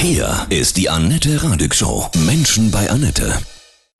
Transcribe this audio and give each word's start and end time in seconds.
Hier 0.00 0.46
ist 0.48 0.76
die 0.76 0.88
Annette 0.88 1.42
Radig 1.42 1.74
Show. 1.74 2.06
Menschen 2.24 2.70
bei 2.70 2.88
Annette. 2.88 3.32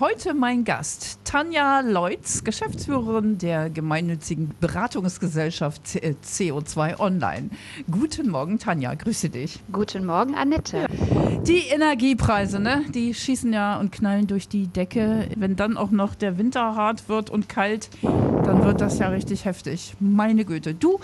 Heute 0.00 0.32
mein 0.32 0.62
Gast, 0.62 1.18
Tanja 1.24 1.80
Leutz, 1.80 2.44
Geschäftsführerin 2.44 3.36
der 3.38 3.68
gemeinnützigen 3.68 4.55
Beratungsgesellschaft 4.61 5.83
CO2 5.89 7.00
Online. 7.00 7.50
Guten 7.91 8.30
Morgen, 8.30 8.61
Tanja, 8.61 8.95
grüße 8.95 9.29
dich. 9.29 9.59
Guten 9.73 10.07
Morgen, 10.07 10.37
Annette. 10.37 10.87
Die 11.43 11.64
Energiepreise, 11.66 12.61
ne, 12.61 12.85
die 12.95 13.12
schießen 13.12 13.53
ja 13.53 13.77
und 13.80 13.91
knallen 13.91 14.29
durch 14.29 14.46
die 14.46 14.69
Decke. 14.69 15.29
Wenn 15.35 15.57
dann 15.57 15.77
auch 15.77 15.91
noch 15.91 16.15
der 16.15 16.39
Winter 16.39 16.77
hart 16.77 17.09
wird 17.09 17.29
und 17.29 17.49
kalt, 17.49 17.91
dann 18.03 18.62
wird 18.62 18.80
das 18.80 19.01
ja 19.01 19.09
richtig 19.09 19.46
heftig. 19.46 19.95
Meine 19.99 20.45
Güte, 20.45 20.75
du 20.75 21.01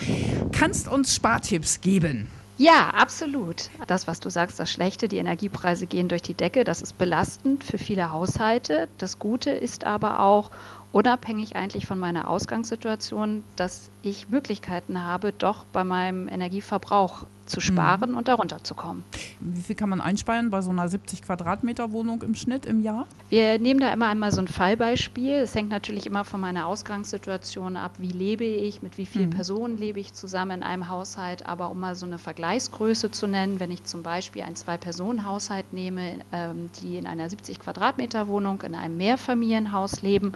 kannst 0.53 0.87
uns 0.87 1.17
Spartipps 1.17 1.81
geben. 1.81 2.29
Ja, 2.57 2.91
absolut. 2.91 3.71
Das, 3.89 4.07
was 4.07 4.21
du 4.21 4.31
sagst, 4.31 4.61
das 4.61 4.71
Schlechte, 4.71 5.09
die 5.09 5.17
Energiepreise 5.17 5.87
gehen 5.89 6.09
durch 6.09 6.23
die 6.23 6.37
Decke, 6.37 6.63
das 6.63 6.83
ist 6.83 6.97
belastend 6.99 7.65
für 7.65 7.79
viele 7.79 8.13
Haushalte. 8.13 8.89
Das 8.97 9.19
Gute 9.19 9.51
ist 9.51 9.85
aber 9.85 10.21
auch, 10.21 10.51
unabhängig 10.95 11.57
eigentlich 11.57 11.87
von 11.87 11.99
meiner 11.99 12.31
Ausgangssituation, 12.31 13.43
dass 13.57 13.91
ich 14.03 14.29
Möglichkeiten 14.29 15.03
habe, 15.03 15.33
doch 15.33 15.65
bei 15.73 15.83
meinem 15.83 16.29
Energieverbrauch 16.29 17.27
zu 17.47 17.61
sparen 17.61 18.13
mhm. 18.13 18.17
und 18.17 18.29
darunter 18.29 18.63
zu 18.65 18.75
kommen. 18.75 19.05
Wie 19.41 19.61
viel 19.61 19.77
kann 19.77 19.89
man 19.89 20.01
einsparen 20.01 20.51
bei 20.51 20.63
so 20.63 20.71
einer 20.71 20.89
70 20.89 21.23
Quadratmeter 21.23 21.93
Wohnung 21.93 22.23
im 22.23 22.35
Schnitt 22.35 22.65
im 22.65 22.83
Jahr? 22.83 23.07
Wir 23.29 23.59
nehmen 23.59 23.81
da 23.81 23.93
immer 23.93 24.09
einmal 24.09 24.33
so 24.33 24.41
ein 24.41 24.49
Fallbeispiel. 24.49 25.35
Es 25.35 25.55
hängt 25.55 25.69
natürlich 25.69 26.07
immer 26.07 26.25
von 26.25 26.41
meiner 26.41 26.67
Ausgangssituation 26.67 27.77
ab. 27.77 27.93
Wie 27.99 28.13
lebe 28.13 28.45
ich, 28.45 28.83
mit 28.83 28.97
wie 28.97 29.07
vielen 29.07 29.31
mhm. 29.31 29.35
Personen 29.35 29.79
lebe 29.79 30.01
ich 30.01 30.15
zusammen 30.15 30.59
in 30.59 30.63
einem 30.63 30.89
Haushalt? 30.89 31.47
Aber 31.47 31.71
um 31.71 31.81
mal 31.81 31.95
so 31.95 32.07
eine 32.07 32.19
Vergleichsgröße 32.19 33.11
zu 33.11 33.27
nennen, 33.27 33.61
wenn 33.61 33.71
ich 33.71 33.85
zum 33.85 34.03
Beispiel 34.03 34.43
einen 34.43 34.57
Zwei-Personen-Haushalt 34.57 35.73
nehme, 35.73 36.21
ähm, 36.33 36.71
die 36.81 36.97
in 36.97 37.07
einer 37.07 37.29
70 37.29 37.59
Quadratmeter 37.59 38.29
Wohnung 38.29 38.63
in 38.63 38.75
einem 38.75 38.97
Mehrfamilienhaus 38.97 40.03
leben, 40.03 40.33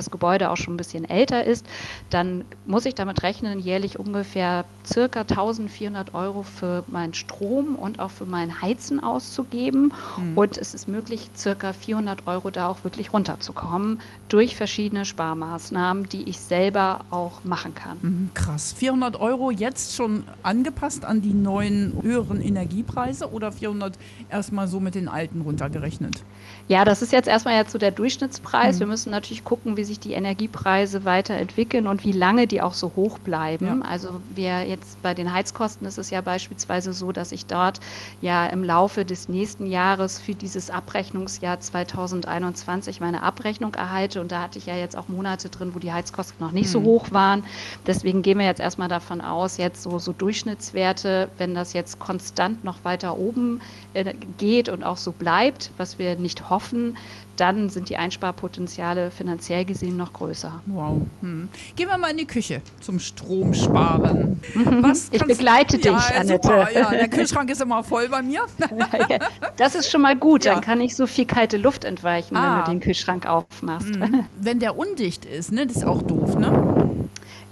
das 0.00 0.10
Gebäude 0.10 0.50
auch 0.50 0.56
schon 0.56 0.74
ein 0.74 0.78
bisschen 0.78 1.08
älter 1.08 1.44
ist, 1.44 1.66
dann 2.08 2.44
muss 2.64 2.86
ich 2.86 2.94
damit 2.94 3.22
rechnen, 3.22 3.58
jährlich 3.58 3.98
ungefähr 3.98 4.64
circa 4.86 5.20
1400 5.20 6.14
Euro 6.14 6.42
für 6.42 6.84
meinen 6.86 7.12
Strom 7.12 7.76
und 7.76 8.00
auch 8.00 8.10
für 8.10 8.24
mein 8.24 8.62
Heizen 8.62 9.00
auszugeben. 9.00 9.92
Mhm. 10.16 10.38
Und 10.38 10.56
es 10.56 10.72
ist 10.74 10.88
möglich, 10.88 11.30
circa 11.36 11.74
400 11.74 12.26
Euro 12.26 12.50
da 12.50 12.68
auch 12.68 12.82
wirklich 12.82 13.12
runterzukommen 13.12 14.00
durch 14.28 14.56
verschiedene 14.56 15.04
Sparmaßnahmen, 15.04 16.08
die 16.08 16.28
ich 16.28 16.40
selber 16.40 17.00
auch 17.10 17.44
machen 17.44 17.74
kann. 17.74 17.98
Mhm, 18.00 18.30
krass. 18.32 18.72
400 18.72 19.20
Euro 19.20 19.50
jetzt 19.50 19.94
schon 19.94 20.24
angepasst 20.42 21.04
an 21.04 21.20
die 21.20 21.34
neuen 21.34 22.00
höheren 22.02 22.40
Energiepreise 22.40 23.30
oder 23.30 23.52
400 23.52 23.98
erstmal 24.30 24.66
so 24.66 24.80
mit 24.80 24.94
den 24.94 25.08
alten 25.08 25.42
runtergerechnet? 25.42 26.22
Ja, 26.70 26.84
das 26.84 27.02
ist 27.02 27.12
jetzt 27.12 27.26
erstmal 27.26 27.56
jetzt 27.56 27.72
so 27.72 27.78
der 27.78 27.90
Durchschnittspreis. 27.90 28.76
Mhm. 28.76 28.80
Wir 28.80 28.86
müssen 28.86 29.10
natürlich 29.10 29.42
gucken, 29.42 29.76
wie 29.76 29.82
sich 29.82 29.98
die 29.98 30.12
Energiepreise 30.12 31.04
weiterentwickeln 31.04 31.88
und 31.88 32.04
wie 32.04 32.12
lange 32.12 32.46
die 32.46 32.62
auch 32.62 32.74
so 32.74 32.92
hoch 32.94 33.18
bleiben. 33.18 33.66
Ja. 33.66 33.88
Also 33.88 34.20
wir 34.36 34.62
jetzt 34.62 35.02
bei 35.02 35.12
den 35.12 35.32
Heizkosten 35.32 35.84
ist 35.84 35.98
es 35.98 36.10
ja 36.10 36.20
beispielsweise 36.20 36.92
so, 36.92 37.10
dass 37.10 37.32
ich 37.32 37.46
dort 37.46 37.80
ja 38.20 38.46
im 38.46 38.62
Laufe 38.62 39.04
des 39.04 39.28
nächsten 39.28 39.66
Jahres 39.66 40.20
für 40.20 40.36
dieses 40.36 40.70
Abrechnungsjahr 40.70 41.58
2021 41.58 43.00
meine 43.00 43.24
Abrechnung 43.24 43.74
erhalte. 43.74 44.20
Und 44.20 44.30
da 44.30 44.42
hatte 44.42 44.58
ich 44.60 44.66
ja 44.66 44.76
jetzt 44.76 44.96
auch 44.96 45.08
Monate 45.08 45.48
drin, 45.48 45.74
wo 45.74 45.80
die 45.80 45.92
Heizkosten 45.92 46.36
noch 46.38 46.52
nicht 46.52 46.68
mhm. 46.68 46.72
so 46.72 46.82
hoch 46.82 47.10
waren. 47.10 47.42
Deswegen 47.84 48.22
gehen 48.22 48.38
wir 48.38 48.46
jetzt 48.46 48.60
erstmal 48.60 48.88
davon 48.88 49.20
aus, 49.20 49.56
jetzt 49.56 49.82
so, 49.82 49.98
so 49.98 50.12
Durchschnittswerte, 50.12 51.30
wenn 51.36 51.56
das 51.56 51.72
jetzt 51.72 51.98
konstant 51.98 52.62
noch 52.62 52.84
weiter 52.84 53.18
oben 53.18 53.60
äh, 53.94 54.14
geht 54.38 54.68
und 54.68 54.84
auch 54.84 54.98
so 54.98 55.10
bleibt, 55.10 55.72
was 55.76 55.98
wir 55.98 56.14
nicht 56.14 56.29
hoffen, 56.48 56.60
hoffen, 56.60 56.96
dann 57.36 57.70
sind 57.70 57.88
die 57.88 57.96
Einsparpotenziale 57.96 59.10
finanziell 59.10 59.64
gesehen 59.64 59.96
noch 59.96 60.12
größer. 60.12 60.60
Wow. 60.66 61.00
Hm. 61.22 61.48
Gehen 61.74 61.88
wir 61.88 61.96
mal 61.96 62.10
in 62.10 62.18
die 62.18 62.26
Küche 62.26 62.60
zum 62.80 62.98
Stromsparen. 62.98 64.40
Mhm. 64.54 64.82
Was 64.82 65.08
ich 65.10 65.24
begleite 65.24 65.78
dich, 65.78 65.86
ja, 65.86 66.18
Annette. 66.18 66.48
Super. 66.48 66.68
Ja, 66.72 66.90
der 66.90 67.08
Kühlschrank 67.08 67.48
ist 67.50 67.62
immer 67.62 67.82
voll 67.82 68.10
bei 68.10 68.20
mir. 68.20 68.42
das 69.56 69.74
ist 69.74 69.90
schon 69.90 70.02
mal 70.02 70.16
gut. 70.16 70.44
Ja. 70.44 70.54
Dann 70.54 70.62
kann 70.62 70.80
ich 70.82 70.94
so 70.94 71.06
viel 71.06 71.24
kalte 71.24 71.56
Luft 71.56 71.84
entweichen, 71.84 72.36
ah. 72.36 72.58
wenn 72.58 72.64
du 72.64 72.70
den 72.72 72.80
Kühlschrank 72.80 73.26
aufmachst. 73.26 73.88
Mhm. 73.88 74.26
Wenn 74.38 74.58
der 74.58 74.76
undicht 74.76 75.24
ist, 75.24 75.50
ne? 75.50 75.66
das 75.66 75.78
ist 75.78 75.84
auch 75.84 76.02
doof, 76.02 76.36
ne? 76.36 76.98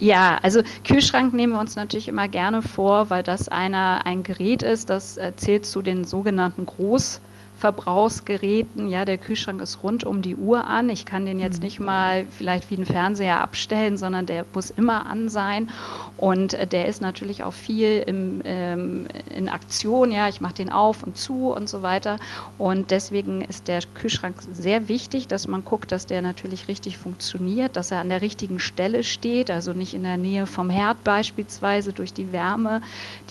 Ja, 0.00 0.38
also 0.42 0.60
Kühlschrank 0.86 1.32
nehmen 1.32 1.54
wir 1.54 1.60
uns 1.60 1.74
natürlich 1.74 2.08
immer 2.08 2.28
gerne 2.28 2.62
vor, 2.62 3.10
weil 3.10 3.22
das 3.22 3.48
einer 3.48 4.02
ein 4.04 4.22
Gerät 4.22 4.62
ist, 4.62 4.90
das 4.90 5.16
äh, 5.16 5.32
zählt 5.34 5.66
zu 5.66 5.82
den 5.82 6.04
sogenannten 6.04 6.66
Groß- 6.66 7.20
Verbrauchsgeräten. 7.58 8.88
Ja, 8.88 9.04
der 9.04 9.18
Kühlschrank 9.18 9.60
ist 9.60 9.82
rund 9.82 10.04
um 10.04 10.22
die 10.22 10.36
Uhr 10.36 10.64
an. 10.64 10.88
Ich 10.90 11.04
kann 11.04 11.26
den 11.26 11.40
jetzt 11.40 11.58
mhm. 11.58 11.64
nicht 11.64 11.80
mal 11.80 12.24
vielleicht 12.30 12.70
wie 12.70 12.76
ein 12.76 12.86
Fernseher 12.86 13.40
abstellen, 13.40 13.96
sondern 13.96 14.26
der 14.26 14.44
muss 14.54 14.70
immer 14.70 15.06
an 15.06 15.28
sein. 15.28 15.68
Und 16.16 16.54
äh, 16.54 16.68
der 16.68 16.86
ist 16.86 17.02
natürlich 17.02 17.42
auch 17.42 17.52
viel 17.52 18.04
im, 18.06 18.42
ähm, 18.44 19.08
in 19.34 19.48
Aktion. 19.48 20.12
Ja, 20.12 20.28
ich 20.28 20.40
mache 20.40 20.54
den 20.54 20.70
auf 20.70 21.02
und 21.02 21.16
zu 21.16 21.52
und 21.52 21.68
so 21.68 21.82
weiter. 21.82 22.18
Und 22.58 22.92
deswegen 22.92 23.42
ist 23.42 23.66
der 23.66 23.80
Kühlschrank 23.94 24.36
sehr 24.52 24.88
wichtig, 24.88 25.26
dass 25.26 25.48
man 25.48 25.64
guckt, 25.64 25.90
dass 25.90 26.06
der 26.06 26.22
natürlich 26.22 26.68
richtig 26.68 26.96
funktioniert, 26.96 27.74
dass 27.74 27.90
er 27.90 27.98
an 27.98 28.08
der 28.08 28.22
richtigen 28.22 28.60
Stelle 28.60 29.02
steht, 29.02 29.50
also 29.50 29.72
nicht 29.72 29.94
in 29.94 30.04
der 30.04 30.16
Nähe 30.16 30.46
vom 30.46 30.70
Herd 30.70 31.02
beispielsweise 31.02 31.92
durch 31.92 32.12
die 32.12 32.30
Wärme, 32.32 32.82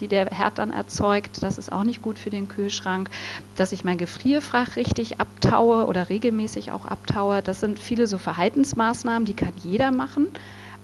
die 0.02 0.10
der 0.10 0.26
Herd 0.26 0.58
dann 0.58 0.74
erzeugt. 0.74 1.42
Das 1.42 1.58
ist 1.58 1.72
auch 1.72 1.84
nicht 1.86 2.02
gut 2.02 2.20
für 2.20 2.30
den 2.30 2.50
Kühlschrank. 2.50 3.10
Dass 3.56 3.72
ich 3.72 3.84
mein 3.84 3.98
Gefrierfach 3.98 4.17
Gefrierfach 4.18 4.76
richtig 4.76 5.20
abtaue 5.20 5.86
oder 5.86 6.10
regelmäßig 6.10 6.72
auch 6.72 6.86
abtaue. 6.86 7.44
Das 7.44 7.60
sind 7.60 7.78
viele 7.78 8.08
so 8.08 8.18
Verhaltensmaßnahmen, 8.18 9.26
die 9.26 9.36
kann 9.36 9.54
jeder 9.64 9.92
machen. 9.92 10.28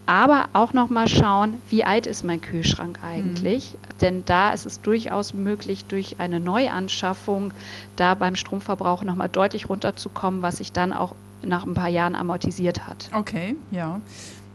Aber 0.06 0.50
auch 0.54 0.74
noch 0.74 0.90
mal 0.90 1.08
schauen, 1.08 1.56
wie 1.70 1.84
alt 1.84 2.06
ist 2.06 2.24
mein 2.24 2.42
Kühlschrank 2.42 3.00
eigentlich? 3.04 3.74
Mhm. 3.74 3.98
Denn 4.02 4.26
da 4.26 4.52
ist 4.52 4.66
es 4.66 4.82
durchaus 4.82 5.34
möglich, 5.34 5.86
durch 5.86 6.20
eine 6.20 6.40
Neuanschaffung 6.40 7.54
da 7.96 8.14
beim 8.14 8.36
Stromverbrauch 8.36 9.04
noch 9.04 9.16
mal 9.16 9.30
deutlich 9.30 9.70
runterzukommen, 9.70 10.42
was 10.42 10.58
sich 10.58 10.72
dann 10.72 10.94
auch 10.94 11.16
nach 11.42 11.66
ein 11.66 11.74
paar 11.74 11.90
Jahren 11.90 12.16
amortisiert 12.16 12.86
hat. 12.86 13.10
Okay, 13.14 13.56
ja. 13.72 14.00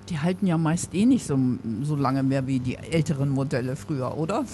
Die 0.08 0.19
halten 0.19 0.46
ja 0.46 0.56
meist 0.56 0.94
eh 0.94 1.04
nicht 1.04 1.26
so, 1.26 1.38
so 1.82 1.96
lange 1.96 2.22
mehr 2.22 2.46
wie 2.46 2.60
die 2.60 2.76
älteren 2.76 3.28
Modelle 3.28 3.76
früher, 3.76 4.16
oder? 4.16 4.44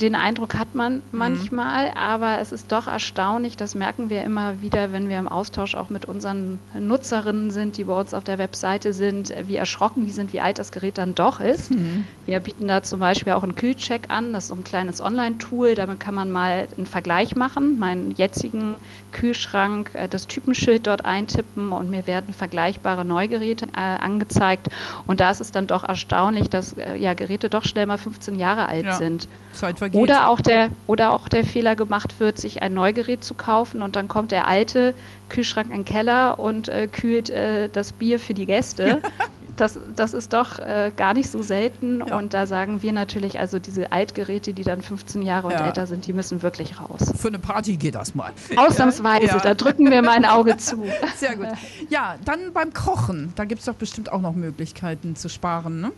Den 0.00 0.14
Eindruck 0.14 0.54
hat 0.54 0.74
man 0.74 0.94
mhm. 0.94 1.00
manchmal, 1.12 1.90
mhm. 1.90 1.96
aber 1.96 2.38
es 2.40 2.52
ist 2.52 2.70
doch 2.70 2.86
erstaunlich, 2.86 3.56
das 3.56 3.74
merken 3.74 4.10
wir 4.10 4.22
immer 4.22 4.62
wieder, 4.62 4.92
wenn 4.92 5.08
wir 5.08 5.18
im 5.18 5.28
Austausch 5.28 5.74
auch 5.74 5.90
mit 5.90 6.04
unseren 6.04 6.58
Nutzerinnen 6.78 7.50
sind, 7.50 7.76
die 7.76 7.84
bei 7.84 7.98
uns 7.98 8.14
auf 8.14 8.24
der 8.24 8.38
Webseite 8.38 8.92
sind, 8.92 9.34
wie 9.46 9.56
erschrocken 9.56 10.06
die 10.06 10.12
sind, 10.12 10.32
wie 10.32 10.40
alt 10.40 10.58
das 10.58 10.70
Gerät 10.72 10.98
dann 10.98 11.14
doch 11.14 11.40
ist. 11.40 11.70
Mhm. 11.70 12.04
Wir 12.26 12.40
bieten 12.40 12.68
da 12.68 12.82
zum 12.82 13.00
Beispiel 13.00 13.32
auch 13.32 13.42
einen 13.42 13.54
Kühlcheck 13.54 14.02
an, 14.08 14.32
das 14.32 14.44
ist 14.44 14.48
so 14.48 14.54
ein 14.54 14.64
kleines 14.64 15.00
Online-Tool, 15.00 15.74
damit 15.74 16.00
kann 16.00 16.14
man 16.14 16.30
mal 16.30 16.68
einen 16.76 16.86
Vergleich 16.86 17.34
machen, 17.34 17.78
meinen 17.78 18.12
jetzigen 18.12 18.76
Kühlschrank, 19.12 19.90
äh, 19.94 20.08
das 20.08 20.26
Typenschild 20.26 20.86
dort 20.86 21.04
eintippen 21.04 21.72
und 21.72 21.90
mir 21.90 22.06
werden 22.06 22.32
vergleichbare 22.34 23.04
Neugeräte 23.04 23.66
äh, 23.76 23.80
angezeigt 23.80 24.68
und 25.06 25.20
da 25.20 25.30
ist 25.30 25.40
es 25.40 25.52
dann 25.52 25.66
doch 25.66 25.84
erstaunlich, 25.84 26.48
dass 26.50 26.74
äh, 26.74 26.96
ja, 26.96 27.14
Geräte 27.14 27.48
doch 27.48 27.64
schnell 27.64 27.86
mal 27.86 27.98
15 27.98 28.38
Jahre 28.38 28.68
alt 28.68 28.86
ja, 28.86 28.92
sind. 28.94 29.28
Zeit 29.52 29.78
vergeht. 29.78 30.00
Oder 30.00 30.28
auch, 30.28 30.40
der, 30.40 30.70
oder 30.86 31.12
auch 31.12 31.28
der 31.28 31.44
Fehler 31.44 31.76
gemacht 31.76 32.20
wird, 32.20 32.38
sich 32.38 32.62
ein 32.62 32.74
Neugerät 32.74 33.24
zu 33.24 33.34
kaufen 33.34 33.82
und 33.82 33.96
dann 33.96 34.08
kommt 34.08 34.30
der 34.32 34.46
alte 34.46 34.94
Kühlschrank 35.28 35.68
in 35.70 35.80
den 35.80 35.84
Keller 35.84 36.38
und 36.38 36.68
äh, 36.68 36.88
kühlt 36.88 37.30
äh, 37.30 37.68
das 37.68 37.92
Bier 37.92 38.18
für 38.18 38.34
die 38.34 38.46
Gäste. 38.46 39.02
das, 39.60 39.78
das 39.94 40.14
ist 40.14 40.32
doch 40.32 40.58
äh, 40.58 40.92
gar 40.96 41.14
nicht 41.14 41.30
so 41.30 41.42
selten. 41.42 42.02
Ja. 42.06 42.16
Und 42.16 42.34
da 42.34 42.46
sagen 42.46 42.82
wir 42.82 42.92
natürlich, 42.92 43.38
also 43.38 43.58
diese 43.58 43.92
Altgeräte, 43.92 44.54
die 44.54 44.62
dann 44.62 44.82
15 44.82 45.22
Jahre 45.22 45.48
und 45.48 45.52
ja. 45.52 45.66
älter 45.66 45.86
sind, 45.86 46.06
die 46.06 46.12
müssen 46.12 46.42
wirklich 46.42 46.80
raus. 46.80 47.12
Für 47.16 47.28
eine 47.28 47.38
Party 47.38 47.76
geht 47.76 47.94
das 47.94 48.14
mal. 48.14 48.32
Ausnahmsweise, 48.56 49.26
ja. 49.26 49.38
da 49.38 49.54
drücken 49.54 49.90
wir 49.90 50.02
mein 50.02 50.24
Auge 50.24 50.56
zu. 50.56 50.84
Sehr 51.16 51.36
gut. 51.36 51.48
Ja, 51.88 52.16
dann 52.24 52.52
beim 52.52 52.72
Kochen, 52.72 53.32
da 53.36 53.44
gibt 53.44 53.60
es 53.60 53.66
doch 53.66 53.74
bestimmt 53.74 54.12
auch 54.12 54.20
noch 54.20 54.34
Möglichkeiten 54.34 55.16
zu 55.16 55.28
sparen, 55.28 55.80
ne? 55.80 55.92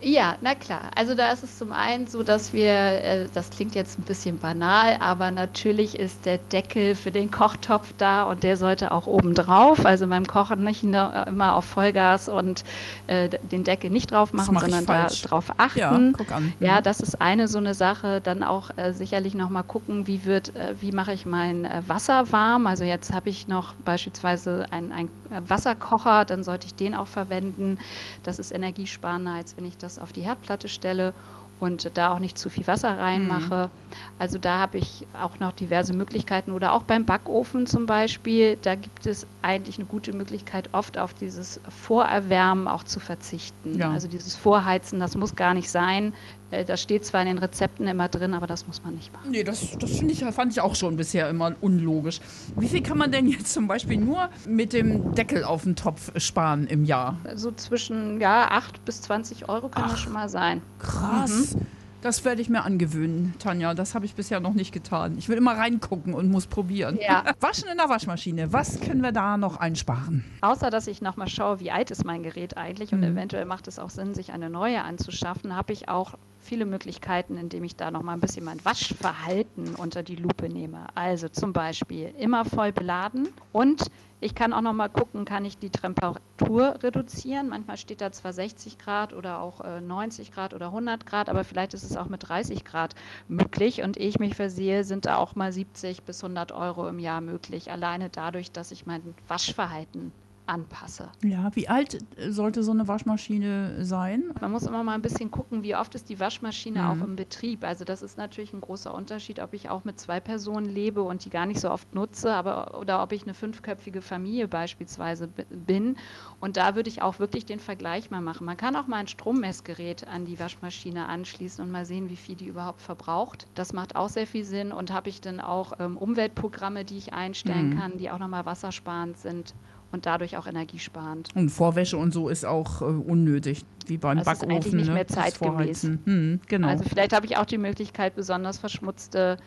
Ja, 0.00 0.36
na 0.42 0.54
klar. 0.54 0.90
Also 0.96 1.14
da 1.14 1.32
ist 1.32 1.42
es 1.42 1.56
zum 1.56 1.72
einen 1.72 2.06
so, 2.06 2.22
dass 2.22 2.52
wir, 2.52 2.72
äh, 2.72 3.26
das 3.32 3.48
klingt 3.48 3.74
jetzt 3.74 3.98
ein 3.98 4.02
bisschen 4.02 4.38
banal, 4.38 4.98
aber 5.00 5.30
natürlich 5.30 5.98
ist 5.98 6.26
der 6.26 6.36
Deckel 6.38 6.94
für 6.94 7.10
den 7.10 7.30
Kochtopf 7.30 7.94
da 7.96 8.24
und 8.24 8.42
der 8.42 8.58
sollte 8.58 8.92
auch 8.92 9.06
oben 9.06 9.34
drauf. 9.34 9.86
Also 9.86 10.06
beim 10.06 10.26
Kochen 10.26 10.62
nicht 10.62 10.82
immer 10.82 11.54
auf 11.54 11.64
Vollgas 11.64 12.28
und 12.28 12.64
äh, 13.06 13.30
den 13.30 13.64
Deckel 13.64 13.88
nicht 13.88 14.10
drauf 14.12 14.34
machen, 14.34 14.58
sondern 14.58 14.84
da 14.84 15.06
drauf 15.06 15.46
achten. 15.56 15.78
Ja, 15.78 16.12
guck 16.16 16.32
an. 16.32 16.52
ja, 16.60 16.78
mhm. 16.80 16.82
das 16.82 17.00
ist 17.00 17.20
eine 17.22 17.48
so 17.48 17.58
eine 17.58 17.72
Sache. 17.72 18.20
Dann 18.20 18.42
auch 18.42 18.70
äh, 18.76 18.92
sicherlich 18.92 19.34
nochmal 19.34 19.64
gucken, 19.64 20.06
wie 20.06 20.26
wird, 20.26 20.54
äh, 20.54 20.74
wie 20.80 20.92
mache 20.92 21.14
ich 21.14 21.24
mein 21.24 21.64
äh, 21.64 21.82
Wasser 21.86 22.30
warm. 22.30 22.66
Also 22.66 22.84
jetzt 22.84 23.12
habe 23.12 23.30
ich 23.30 23.48
noch 23.48 23.72
beispielsweise 23.84 24.66
einen 24.70 25.08
Wasserkocher, 25.48 26.26
dann 26.26 26.44
sollte 26.44 26.66
ich 26.66 26.74
den 26.74 26.94
auch 26.94 27.06
verwenden. 27.06 27.78
Das 28.22 28.38
ist 28.38 28.52
energiesparender, 28.52 29.32
als 29.32 29.56
wenn 29.56 29.64
ich 29.64 29.78
das 29.78 29.83
das 29.84 29.98
auf 29.98 30.12
die 30.12 30.22
Herdplatte 30.22 30.68
stelle. 30.68 31.14
und 31.60 31.96
da 31.96 32.12
auch 32.12 32.18
nicht 32.18 32.36
zu 32.36 32.50
viel 32.50 32.66
Wasser 32.66 32.98
reinmache. 32.98 33.70
Mhm. 33.72 33.96
Also 34.18 34.38
da 34.38 34.58
habe 34.58 34.78
ich 34.78 35.06
auch 35.20 35.38
noch 35.38 35.52
diverse 35.52 35.94
Möglichkeiten 35.94 36.50
oder 36.52 36.72
auch 36.72 36.82
beim 36.82 37.04
Backofen 37.04 37.66
zum 37.66 37.86
Beispiel, 37.86 38.58
da 38.60 38.74
gibt 38.74 39.06
es 39.06 39.26
eigentlich 39.42 39.78
eine 39.78 39.86
gute 39.86 40.12
Möglichkeit, 40.12 40.68
oft 40.72 40.98
auf 40.98 41.14
dieses 41.14 41.60
Vorerwärmen 41.68 42.68
auch 42.68 42.84
zu 42.84 43.00
verzichten. 43.00 43.78
Ja. 43.78 43.92
Also 43.92 44.08
dieses 44.08 44.36
Vorheizen, 44.36 45.00
das 45.00 45.16
muss 45.16 45.36
gar 45.36 45.54
nicht 45.54 45.70
sein. 45.70 46.12
Äh, 46.50 46.64
das 46.64 46.82
steht 46.82 47.04
zwar 47.04 47.20
in 47.22 47.28
den 47.28 47.38
Rezepten 47.38 47.86
immer 47.86 48.08
drin, 48.08 48.34
aber 48.34 48.46
das 48.46 48.66
muss 48.66 48.82
man 48.82 48.94
nicht 48.94 49.12
machen. 49.12 49.30
Nee, 49.30 49.44
das, 49.44 49.76
das 49.78 49.90
ich, 49.90 50.24
fand 50.24 50.52
ich 50.52 50.60
auch 50.60 50.74
schon 50.74 50.96
bisher 50.96 51.28
immer 51.28 51.54
unlogisch. 51.60 52.20
Wie 52.56 52.68
viel 52.68 52.82
kann 52.82 52.98
man 52.98 53.10
denn 53.12 53.26
jetzt 53.26 53.52
zum 53.52 53.66
Beispiel 53.66 53.96
nur 53.96 54.28
mit 54.46 54.72
dem 54.72 55.14
Deckel 55.14 55.44
auf 55.44 55.64
den 55.64 55.76
Topf 55.76 56.12
sparen 56.20 56.66
im 56.66 56.84
Jahr? 56.84 57.18
So 57.34 57.52
zwischen 57.52 58.20
ja, 58.20 58.48
8 58.50 58.84
bis 58.84 59.02
20 59.02 59.48
Euro 59.48 59.68
kann 59.68 59.84
Ach, 59.86 59.90
das 59.90 60.00
schon 60.00 60.12
mal 60.12 60.28
sein. 60.28 60.62
Krass. 60.78 61.54
Mhm. 61.54 61.66
Das 62.04 62.22
werde 62.22 62.42
ich 62.42 62.50
mir 62.50 62.64
angewöhnen, 62.64 63.32
Tanja. 63.38 63.72
Das 63.72 63.94
habe 63.94 64.04
ich 64.04 64.14
bisher 64.14 64.38
noch 64.38 64.52
nicht 64.52 64.72
getan. 64.72 65.16
Ich 65.16 65.30
will 65.30 65.38
immer 65.38 65.56
reingucken 65.56 66.12
und 66.12 66.30
muss 66.30 66.46
probieren. 66.46 66.98
Ja. 67.00 67.24
Waschen 67.40 67.66
in 67.66 67.78
der 67.78 67.88
Waschmaschine. 67.88 68.52
Was 68.52 68.78
können 68.78 69.00
wir 69.00 69.12
da 69.12 69.38
noch 69.38 69.56
einsparen? 69.56 70.22
Außer, 70.42 70.68
dass 70.68 70.86
ich 70.86 71.00
nochmal 71.00 71.28
schaue, 71.28 71.60
wie 71.60 71.70
alt 71.70 71.90
ist 71.90 72.04
mein 72.04 72.22
Gerät 72.22 72.58
eigentlich 72.58 72.92
und 72.92 72.98
mhm. 72.98 73.16
eventuell 73.16 73.46
macht 73.46 73.68
es 73.68 73.78
auch 73.78 73.88
Sinn, 73.88 74.12
sich 74.12 74.32
eine 74.32 74.50
neue 74.50 74.82
anzuschaffen, 74.82 75.56
habe 75.56 75.72
ich 75.72 75.88
auch 75.88 76.18
viele 76.40 76.66
Möglichkeiten, 76.66 77.38
indem 77.38 77.64
ich 77.64 77.74
da 77.74 77.90
noch 77.90 78.02
mal 78.02 78.12
ein 78.12 78.20
bisschen 78.20 78.44
mein 78.44 78.62
Waschverhalten 78.66 79.74
unter 79.74 80.02
die 80.02 80.16
Lupe 80.16 80.50
nehme. 80.50 80.88
Also 80.94 81.30
zum 81.30 81.54
Beispiel 81.54 82.12
immer 82.18 82.44
voll 82.44 82.72
beladen 82.72 83.28
und 83.50 83.86
ich 84.24 84.34
kann 84.34 84.54
auch 84.54 84.62
noch 84.62 84.72
mal 84.72 84.88
gucken, 84.88 85.26
kann 85.26 85.44
ich 85.44 85.58
die 85.58 85.68
Temperatur 85.68 86.82
reduzieren. 86.82 87.50
Manchmal 87.50 87.76
steht 87.76 88.00
da 88.00 88.10
zwar 88.10 88.32
60 88.32 88.78
Grad 88.78 89.12
oder 89.12 89.40
auch 89.40 89.60
äh, 89.60 89.82
90 89.82 90.32
Grad 90.32 90.54
oder 90.54 90.66
100 90.66 91.04
Grad, 91.04 91.28
aber 91.28 91.44
vielleicht 91.44 91.74
ist 91.74 91.82
es 91.82 91.94
auch 91.94 92.08
mit 92.08 92.26
30 92.26 92.64
Grad 92.64 92.94
möglich. 93.28 93.82
Und 93.82 93.98
ehe 93.98 94.08
ich 94.08 94.18
mich 94.18 94.34
versehe, 94.34 94.84
sind 94.84 95.04
da 95.04 95.16
auch 95.18 95.34
mal 95.34 95.52
70 95.52 96.04
bis 96.04 96.24
100 96.24 96.52
Euro 96.52 96.88
im 96.88 96.98
Jahr 96.98 97.20
möglich. 97.20 97.70
Alleine 97.70 98.08
dadurch, 98.08 98.50
dass 98.50 98.70
ich 98.70 98.86
mein 98.86 99.14
Waschverhalten 99.28 100.10
anpasse. 100.46 101.08
Ja, 101.22 101.50
wie 101.54 101.68
alt 101.68 101.98
sollte 102.28 102.62
so 102.62 102.72
eine 102.72 102.86
Waschmaschine 102.86 103.84
sein? 103.84 104.24
Man 104.40 104.52
muss 104.52 104.64
immer 104.64 104.84
mal 104.84 104.94
ein 104.94 105.02
bisschen 105.02 105.30
gucken, 105.30 105.62
wie 105.62 105.74
oft 105.74 105.94
ist 105.94 106.08
die 106.08 106.20
Waschmaschine 106.20 106.82
mhm. 106.82 106.86
auch 106.86 107.04
im 107.04 107.16
Betrieb. 107.16 107.64
Also 107.64 107.84
das 107.84 108.02
ist 108.02 108.18
natürlich 108.18 108.52
ein 108.52 108.60
großer 108.60 108.94
Unterschied, 108.94 109.40
ob 109.40 109.54
ich 109.54 109.70
auch 109.70 109.84
mit 109.84 109.98
zwei 109.98 110.20
Personen 110.20 110.66
lebe 110.66 111.02
und 111.02 111.24
die 111.24 111.30
gar 111.30 111.46
nicht 111.46 111.60
so 111.60 111.70
oft 111.70 111.94
nutze, 111.94 112.32
aber 112.32 112.78
oder 112.78 113.02
ob 113.02 113.12
ich 113.12 113.22
eine 113.22 113.34
fünfköpfige 113.34 114.02
Familie 114.02 114.48
beispielsweise 114.48 115.28
bin. 115.28 115.96
Und 116.40 116.56
da 116.56 116.74
würde 116.74 116.90
ich 116.90 117.00
auch 117.02 117.18
wirklich 117.18 117.46
den 117.46 117.60
Vergleich 117.60 118.10
mal 118.10 118.20
machen. 118.20 118.44
Man 118.44 118.56
kann 118.56 118.76
auch 118.76 118.86
mal 118.86 118.98
ein 118.98 119.08
Strommessgerät 119.08 120.06
an 120.06 120.26
die 120.26 120.38
Waschmaschine 120.38 121.08
anschließen 121.08 121.64
und 121.64 121.70
mal 121.70 121.86
sehen, 121.86 122.10
wie 122.10 122.16
viel 122.16 122.34
die 122.36 122.46
überhaupt 122.46 122.82
verbraucht. 122.82 123.46
Das 123.54 123.72
macht 123.72 123.96
auch 123.96 124.08
sehr 124.08 124.26
viel 124.26 124.44
Sinn. 124.44 124.72
Und 124.72 124.92
habe 124.92 125.08
ich 125.08 125.20
dann 125.20 125.40
auch 125.40 125.72
ähm, 125.78 125.96
Umweltprogramme, 125.96 126.84
die 126.84 126.98
ich 126.98 127.12
einstellen 127.12 127.70
mhm. 127.70 127.78
kann, 127.78 127.98
die 127.98 128.10
auch 128.10 128.18
nochmal 128.18 128.44
wassersparend 128.44 129.16
sind 129.18 129.54
und 129.94 130.06
dadurch 130.06 130.36
auch 130.36 130.46
energiesparend. 130.46 131.30
Und 131.34 131.48
Vorwäsche 131.48 131.96
und 131.96 132.12
so 132.12 132.28
ist 132.28 132.44
auch 132.44 132.82
äh, 132.82 132.84
unnötig, 132.84 133.64
wie 133.86 133.96
beim 133.96 134.18
das 134.18 134.26
Backofen. 134.26 134.50
Ist 134.50 134.56
eigentlich 134.56 134.74
nicht 134.74 134.88
ne? 134.88 134.94
mehr 134.94 135.06
zeitgemäß. 135.06 135.84
Hm, 135.84 136.40
genau. 136.46 136.68
Also 136.68 136.84
vielleicht 136.84 137.14
habe 137.14 137.24
ich 137.24 137.38
auch 137.38 137.46
die 137.46 137.58
Möglichkeit, 137.58 138.14
besonders 138.14 138.58
verschmutzte 138.58 139.38